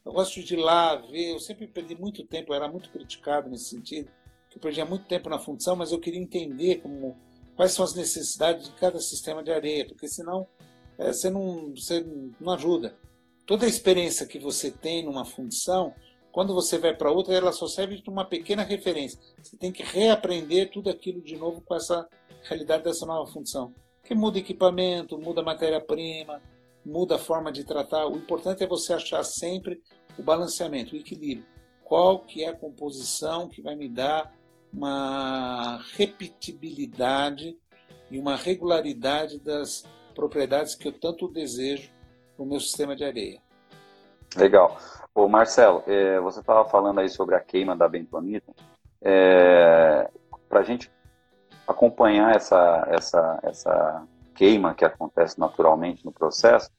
[0.04, 3.50] Eu gosto de ir lá ver, eu sempre perdi muito tempo, eu era muito criticado
[3.50, 4.10] nesse sentido,
[4.48, 7.16] que eu perdia muito tempo na função, mas eu queria entender como,
[7.54, 10.48] quais são as necessidades de cada sistema de areia, porque senão
[11.00, 12.06] é, você, não, você
[12.38, 12.94] não ajuda.
[13.46, 15.94] Toda a experiência que você tem numa função,
[16.30, 19.18] quando você vai para outra, ela só serve de uma pequena referência.
[19.42, 22.06] Você tem que reaprender tudo aquilo de novo com essa
[22.42, 23.74] realidade dessa nova função.
[24.04, 26.40] Que muda equipamento, muda matéria-prima,
[26.84, 28.06] muda a forma de tratar.
[28.06, 29.80] O importante é você achar sempre
[30.18, 31.46] o balanceamento, o equilíbrio.
[31.82, 34.32] Qual que é a composição que vai me dar
[34.72, 37.58] uma repetibilidade
[38.10, 39.84] e uma regularidade das
[40.14, 41.90] propriedades que eu tanto desejo
[42.38, 43.40] no meu sistema de areia.
[44.36, 44.76] Legal.
[45.14, 48.52] Ô Marcelo, é, você estava falando aí sobre a queima da bentonita.
[49.02, 50.08] É,
[50.48, 50.90] Para a gente
[51.66, 56.70] acompanhar essa, essa, essa queima que acontece naturalmente no processo,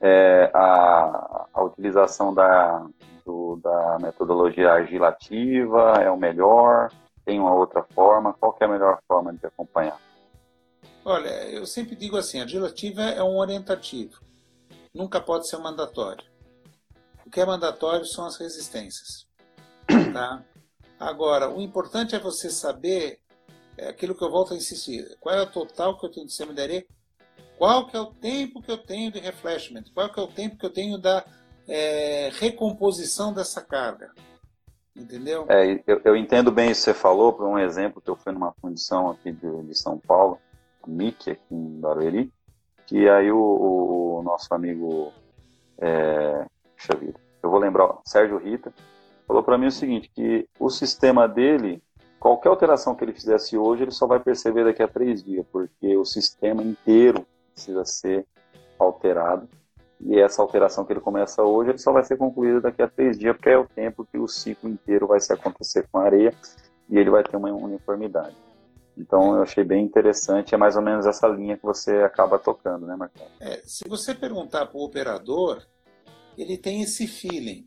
[0.00, 2.86] é, a, a utilização da,
[3.24, 6.90] do, da metodologia argilativa é o melhor?
[7.24, 8.34] Tem uma outra forma?
[8.34, 9.98] Qual é a melhor forma de acompanhar?
[11.04, 14.20] Olha, eu sempre digo assim, a argilativa é um orientativo,
[14.92, 16.24] nunca pode ser mandatório.
[17.26, 19.26] O que é mandatório são as resistências.
[20.12, 20.42] Tá?
[20.98, 23.20] Agora, o importante é você saber
[23.76, 25.16] é aquilo que eu volto a insistir.
[25.18, 26.86] Qual é o total que eu tenho de areia
[27.58, 29.84] qual que é o tempo que eu tenho de refreshment?
[29.94, 31.24] Qual que é o tempo que eu tenho da
[31.68, 34.10] é, recomposição dessa carga?
[34.94, 35.46] Entendeu?
[35.48, 38.32] É, eu, eu, entendo bem isso que você falou, por um exemplo que eu fui
[38.32, 40.38] numa fundição aqui de, de São Paulo,
[40.90, 42.32] MIC, aqui em Barueri,
[42.86, 45.12] que aí o, o, nosso amigo,
[45.78, 46.46] é,
[46.98, 48.72] vida, eu vou lembrar, ó, Sérgio Rita,
[49.26, 51.82] falou para mim o seguinte, que o sistema dele,
[52.18, 55.96] qualquer alteração que ele fizesse hoje, ele só vai perceber daqui a três dias, porque
[55.96, 58.26] o sistema inteiro precisa ser
[58.78, 59.48] alterado.
[60.00, 63.18] E essa alteração que ele começa hoje, ele só vai ser concluída daqui a três
[63.18, 66.34] dias, porque é o tempo que o ciclo inteiro vai se acontecer com a areia
[66.90, 68.36] e ele vai ter uma uniformidade.
[68.96, 72.86] Então eu achei bem interessante, é mais ou menos essa linha que você acaba tocando,
[72.86, 73.30] né, Marcelo?
[73.40, 75.66] É, se você perguntar para o operador,
[76.38, 77.66] ele tem esse feeling,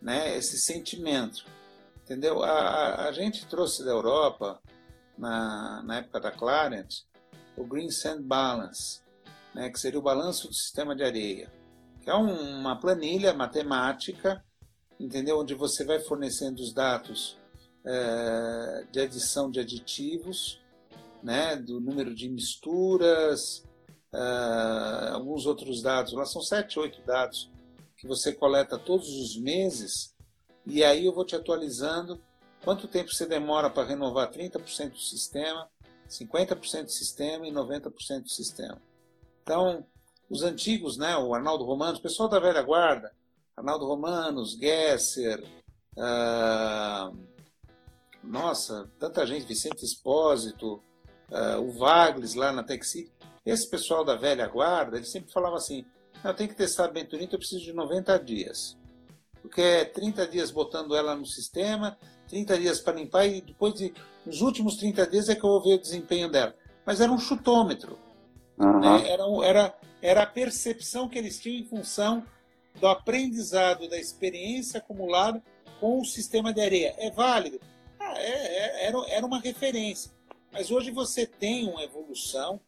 [0.00, 1.44] né, esse sentimento,
[2.02, 2.42] entendeu?
[2.42, 4.60] A, a, a gente trouxe da Europa,
[5.18, 7.02] na, na época da Clarent,
[7.56, 9.00] o Green Sand Balance,
[9.54, 11.50] né, que seria o balanço do sistema de areia,
[12.00, 14.44] que é um, uma planilha matemática,
[15.00, 15.40] entendeu?
[15.40, 17.36] Onde você vai fornecendo os dados
[17.86, 20.60] é, de adição de aditivos,
[21.22, 23.64] né, do número de misturas,
[24.12, 26.12] é, alguns outros dados.
[26.12, 27.50] Lá são sete, oito dados
[27.96, 30.14] que você coleta todos os meses
[30.66, 32.20] e aí eu vou te atualizando
[32.64, 35.68] quanto tempo você demora para renovar 30% do sistema,
[36.08, 38.82] 50% de sistema e 90% de sistema.
[39.42, 39.86] Então,
[40.28, 43.12] os antigos, né, o Arnaldo Romanos, o pessoal da velha guarda,
[43.56, 45.40] Arnaldo Romanos, Gesser,
[45.96, 47.16] uh,
[48.26, 50.82] nossa, tanta gente, Vicente Espósito,
[51.30, 53.10] uh, o Vagles lá na Texi,
[53.44, 55.84] esse pessoal da velha guarda, ele sempre falava assim,
[56.24, 58.76] eu tenho que testar a bentonita, eu preciso de 90 dias.
[59.40, 61.96] Porque é 30 dias botando ela no sistema,
[62.28, 65.62] 30 dias para limpar e depois de, nos últimos 30 dias é que eu vou
[65.62, 66.54] ver o desempenho dela.
[66.84, 67.96] Mas era um chutômetro.
[68.58, 68.80] Uhum.
[68.80, 69.08] Né?
[69.08, 72.24] Era, era, era a percepção que eles tinham em função
[72.80, 75.40] do aprendizado, da experiência acumulada
[75.78, 76.94] com o sistema de areia.
[76.98, 77.60] É válido?
[77.98, 80.10] Ah, é, é, era, era uma referência.
[80.52, 82.60] Mas hoje você tem uma evolução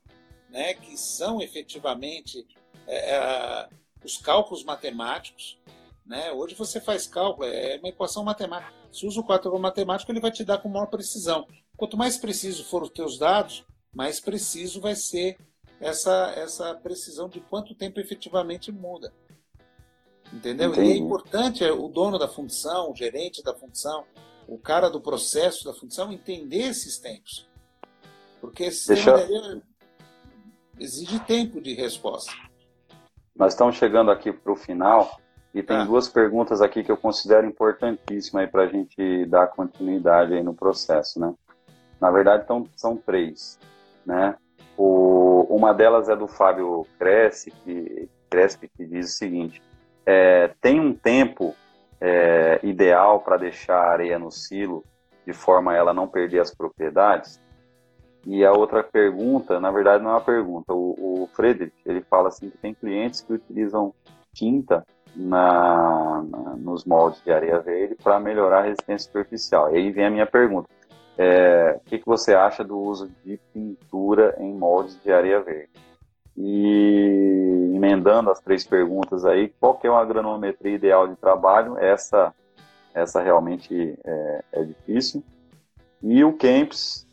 [0.50, 2.46] né, que são efetivamente
[2.86, 3.68] é, é
[4.04, 5.58] os cálculos matemáticos.
[6.04, 6.32] Né?
[6.32, 8.72] Hoje você faz cálculo, é uma equação matemática.
[8.92, 11.46] Se usa o cálculo matemático, ele vai te dar com maior precisão.
[11.76, 13.64] Quanto mais preciso for os teus dados,
[13.94, 15.38] mais preciso vai ser
[15.80, 19.12] essa, essa precisão de quanto tempo efetivamente muda.
[20.32, 20.72] Entendeu?
[20.72, 20.88] Entendi.
[20.88, 24.04] E é importante é, o dono da função, o gerente da função,
[24.48, 27.46] o cara do processo da função entender esses tempos.
[28.40, 29.16] Porque esse Deixa...
[29.18, 29.62] sistema
[30.80, 32.32] exige tempo de resposta.
[33.36, 35.20] Nós estamos chegando aqui para o final.
[35.54, 35.84] E tem ah.
[35.84, 41.18] duas perguntas aqui que eu considero importantíssimas para a gente dar continuidade aí no processo,
[41.18, 41.34] né?
[42.00, 43.58] Na verdade, então, são três,
[44.04, 44.36] né?
[44.76, 49.62] O, uma delas é do Fábio Cresce, que, Cresce, que diz o seguinte,
[50.04, 51.56] é, tem um tempo
[52.00, 54.84] é, ideal para deixar a areia no silo
[55.26, 57.40] de forma a ela não perder as propriedades?
[58.26, 62.28] E a outra pergunta, na verdade não é uma pergunta, o, o Frederick, ele fala
[62.28, 63.94] assim que tem clientes que utilizam
[64.34, 64.84] tinta
[65.14, 69.74] na, na, nos moldes de areia verde para melhorar a resistência superficial.
[69.74, 70.68] E aí vem a minha pergunta.
[71.16, 75.70] É, o que, que você acha do uso de pintura em moldes de areia verde?
[76.40, 81.76] E emendando as três perguntas aí, qual que é uma granometria ideal de trabalho?
[81.76, 82.32] Essa,
[82.94, 85.24] essa realmente é, é difícil.
[86.00, 87.04] E o Kempis,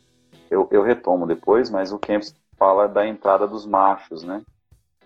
[0.48, 4.42] eu, eu retomo depois, mas o Kempis fala da entrada dos machos, né?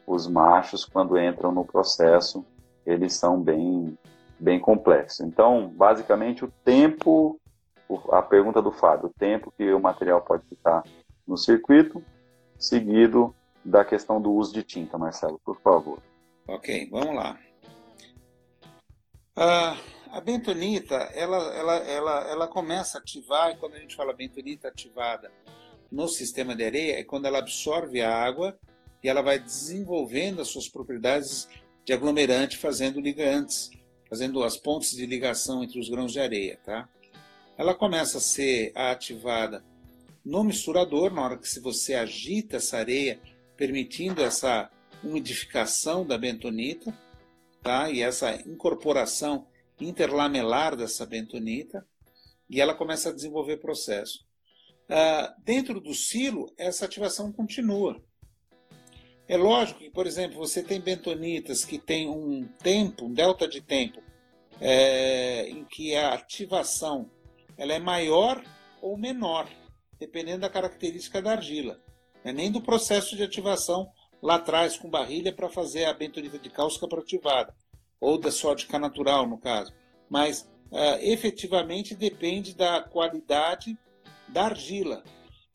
[0.06, 2.44] Os machos, quando entram no processo,
[2.84, 3.96] eles são bem,
[4.38, 5.20] bem complexos.
[5.20, 7.40] Então, basicamente, o tempo,
[8.10, 10.82] a pergunta do Fábio, o tempo que o material pode ficar
[11.26, 12.04] no circuito,
[12.58, 13.34] seguido
[13.64, 16.02] da questão do uso de tinta, Marcelo, por favor.
[16.46, 17.38] Ok, vamos lá.
[19.36, 19.78] Uh,
[20.10, 24.68] a bentonita, ela, ela, ela, ela começa a ativar, e quando a gente fala bentonita
[24.68, 25.30] ativada
[25.90, 28.58] no sistema de areia, é quando ela absorve a água
[29.02, 31.48] e ela vai desenvolvendo as suas propriedades
[31.84, 33.70] de aglomerante, fazendo ligantes,
[34.08, 36.58] fazendo as pontes de ligação entre os grãos de areia.
[36.64, 36.88] Tá?
[37.56, 39.64] Ela começa a ser ativada
[40.24, 43.20] no misturador, na hora que se você agita essa areia,
[43.60, 44.70] permitindo essa
[45.04, 46.96] umidificação da bentonita,
[47.62, 47.90] tá?
[47.90, 49.46] e essa incorporação
[49.78, 51.86] interlamelar dessa bentonita,
[52.48, 54.24] e ela começa a desenvolver processo.
[54.88, 58.02] Uh, dentro do silo, essa ativação continua.
[59.28, 63.60] É lógico que, por exemplo, você tem bentonitas que tem um tempo, um delta de
[63.60, 64.02] tempo,
[64.58, 67.10] é, em que a ativação
[67.58, 68.42] ela é maior
[68.80, 69.46] ou menor,
[69.98, 71.78] dependendo da característica da argila
[72.24, 72.32] né?
[72.32, 73.90] nem do processo de ativação
[74.22, 77.54] lá atrás com barrilha para fazer a bentonita de cálcica para ativada,
[78.00, 79.72] ou da sódica natural, no caso.
[80.08, 83.78] Mas uh, efetivamente depende da qualidade
[84.28, 85.02] da argila.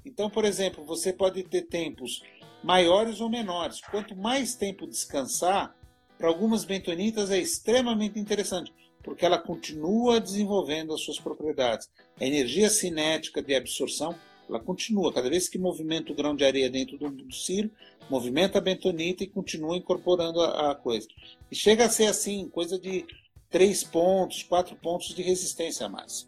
[0.04, 2.22] Então, por exemplo, você pode ter tempos
[2.64, 3.82] maiores ou menores.
[3.82, 5.76] Quanto mais tempo descansar,
[6.18, 11.90] para algumas bentonitas é extremamente interessante, porque ela continua desenvolvendo as suas propriedades.
[12.20, 14.16] A energia cinética de absorção
[14.48, 15.14] ela continua.
[15.14, 17.70] Cada vez que movimenta o grão de areia dentro do, do ciro,
[18.10, 21.08] movimenta a bentonita e continua incorporando a, a, coisa.
[21.52, 23.06] E chega a ser assim, coisa de
[23.50, 26.28] 3 pontos, 4 pontos de resistência a mais.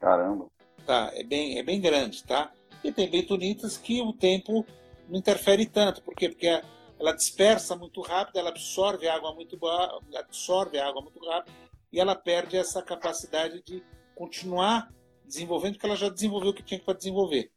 [0.00, 0.46] Caramba.
[0.86, 2.52] Tá, é bem, é bem grande, tá?
[2.82, 4.64] E tem bentonitas que o tempo
[5.08, 6.02] não interfere tanto.
[6.02, 6.28] Por quê?
[6.28, 6.62] Porque
[6.98, 9.58] ela dispersa muito rápido, ela absorve água muito
[10.16, 11.54] absorve água muito rápido
[11.92, 13.82] e ela perde essa capacidade de
[14.14, 14.92] continuar
[15.28, 17.50] desenvolvendo, porque ela já desenvolveu o que tinha para desenvolver.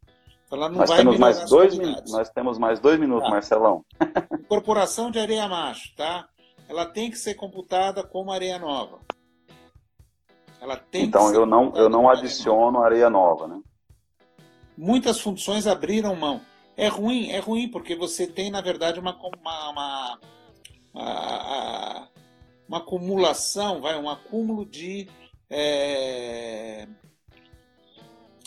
[0.46, 2.12] Então, ela não nós vai temos mais dois minutos.
[2.12, 3.30] Nós temos mais dois minutos, tá.
[3.30, 3.84] Marcelão.
[4.38, 6.28] Incorporação de areia macho, tá?
[6.68, 9.00] Ela tem que ser computada como areia nova.
[10.60, 13.60] Ela tem então eu não eu não adiciono areia nova, né?
[14.76, 16.40] Muitas funções abriram mão.
[16.76, 20.18] É ruim, é ruim porque você tem na verdade uma uma, uma,
[20.94, 22.08] uma,
[22.68, 25.08] uma acumulação, vai um acúmulo de
[25.50, 26.86] é,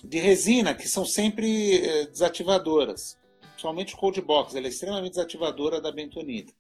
[0.06, 3.18] de resina, que são sempre eh, desativadoras.
[3.51, 6.53] Principalmente o cold box, ela é extremamente desativadora da bentonita.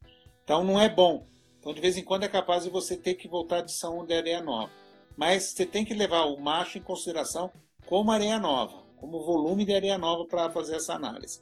[0.43, 1.27] Então não é bom.
[1.59, 4.13] Então de vez em quando é capaz de você ter que voltar de São de
[4.13, 4.71] areia nova.
[5.17, 7.51] Mas você tem que levar o macho em consideração
[7.85, 11.41] como areia nova, como volume de areia nova para fazer essa análise.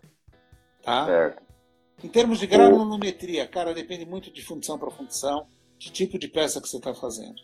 [0.82, 1.06] Tá?
[1.06, 1.44] Certo.
[2.04, 5.48] Em termos de granulometria, cara, depende muito de função para função,
[5.78, 7.36] de tipo de peça que você está fazendo.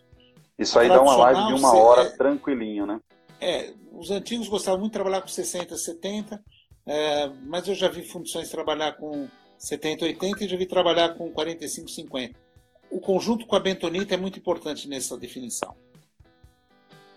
[0.58, 2.10] Isso aí dá uma live de uma hora é...
[2.10, 3.00] tranquilinho, né?
[3.42, 6.44] É, os antigos gostavam muito de trabalhar com 60, 70,
[6.86, 9.28] é, mas eu já vi funções trabalhar com
[9.58, 12.40] 70, 80 e já vi trabalhar com 45, 50.
[12.90, 15.76] O conjunto com a bentonita é muito importante nessa definição.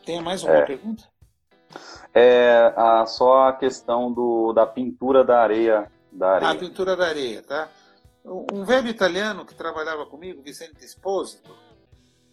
[0.04, 0.66] Tem mais alguma é.
[0.66, 1.04] pergunta?
[2.12, 5.90] É a, só a questão do, da pintura da areia.
[6.10, 6.50] Da areia.
[6.50, 7.70] Ah, a pintura da areia, tá?
[8.24, 11.56] Um velho italiano que trabalhava comigo, Vicente Esposito,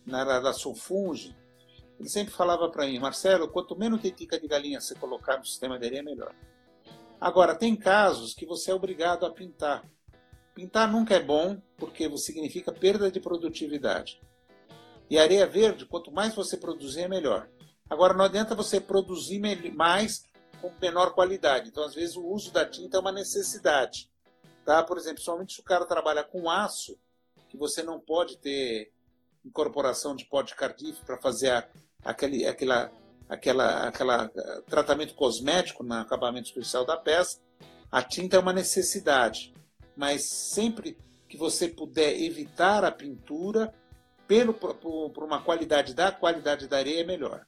[0.05, 1.35] na da Sulfunge,
[1.99, 5.77] ele sempre falava para mim, Marcelo, quanto menos tetica de galinha você colocar no sistema
[5.77, 6.33] de areia, melhor.
[7.19, 9.83] Agora, tem casos que você é obrigado a pintar.
[10.55, 14.21] Pintar nunca é bom, porque significa perda de produtividade.
[15.09, 17.49] E areia verde, quanto mais você produzir, é melhor.
[17.89, 19.41] Agora, não adianta você produzir
[19.73, 20.23] mais
[20.61, 21.67] com menor qualidade.
[21.67, 24.09] Então, às vezes, o uso da tinta é uma necessidade.
[24.63, 24.81] Tá?
[24.83, 26.97] Por exemplo, somente se o cara trabalha com aço,
[27.49, 28.93] que você não pode ter
[29.43, 31.67] incorporação de pó de cardífero para fazer a,
[32.03, 32.91] aquele, aquela,
[33.27, 37.39] aquela, aquela eh, tratamento cosmético no acabamento superficial da peça,
[37.91, 39.53] a tinta é uma necessidade,
[39.95, 40.97] mas sempre
[41.27, 43.73] que você puder evitar a pintura,
[44.27, 47.45] pelo, por, por uma qualidade da qualidade da areia, é melhor.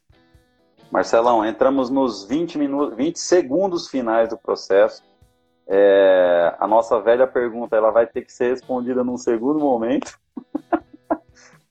[0.91, 5.03] Marcelão, entramos nos 20, minutos, 20 segundos finais do processo.
[5.67, 10.19] É, a nossa velha pergunta ela vai ter que ser respondida num segundo momento.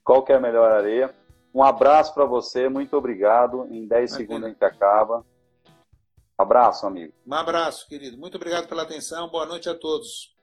[0.03, 1.13] qual que é a melhor areia.
[1.53, 3.67] Um abraço para você, muito obrigado.
[3.69, 5.25] Em 10 segundos a gente acaba.
[6.37, 7.13] Abraço, amigo.
[7.27, 8.17] Um abraço, querido.
[8.17, 9.29] Muito obrigado pela atenção.
[9.29, 10.35] Boa noite a todos.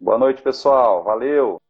[0.00, 1.02] Boa noite, pessoal.
[1.02, 1.60] Valeu.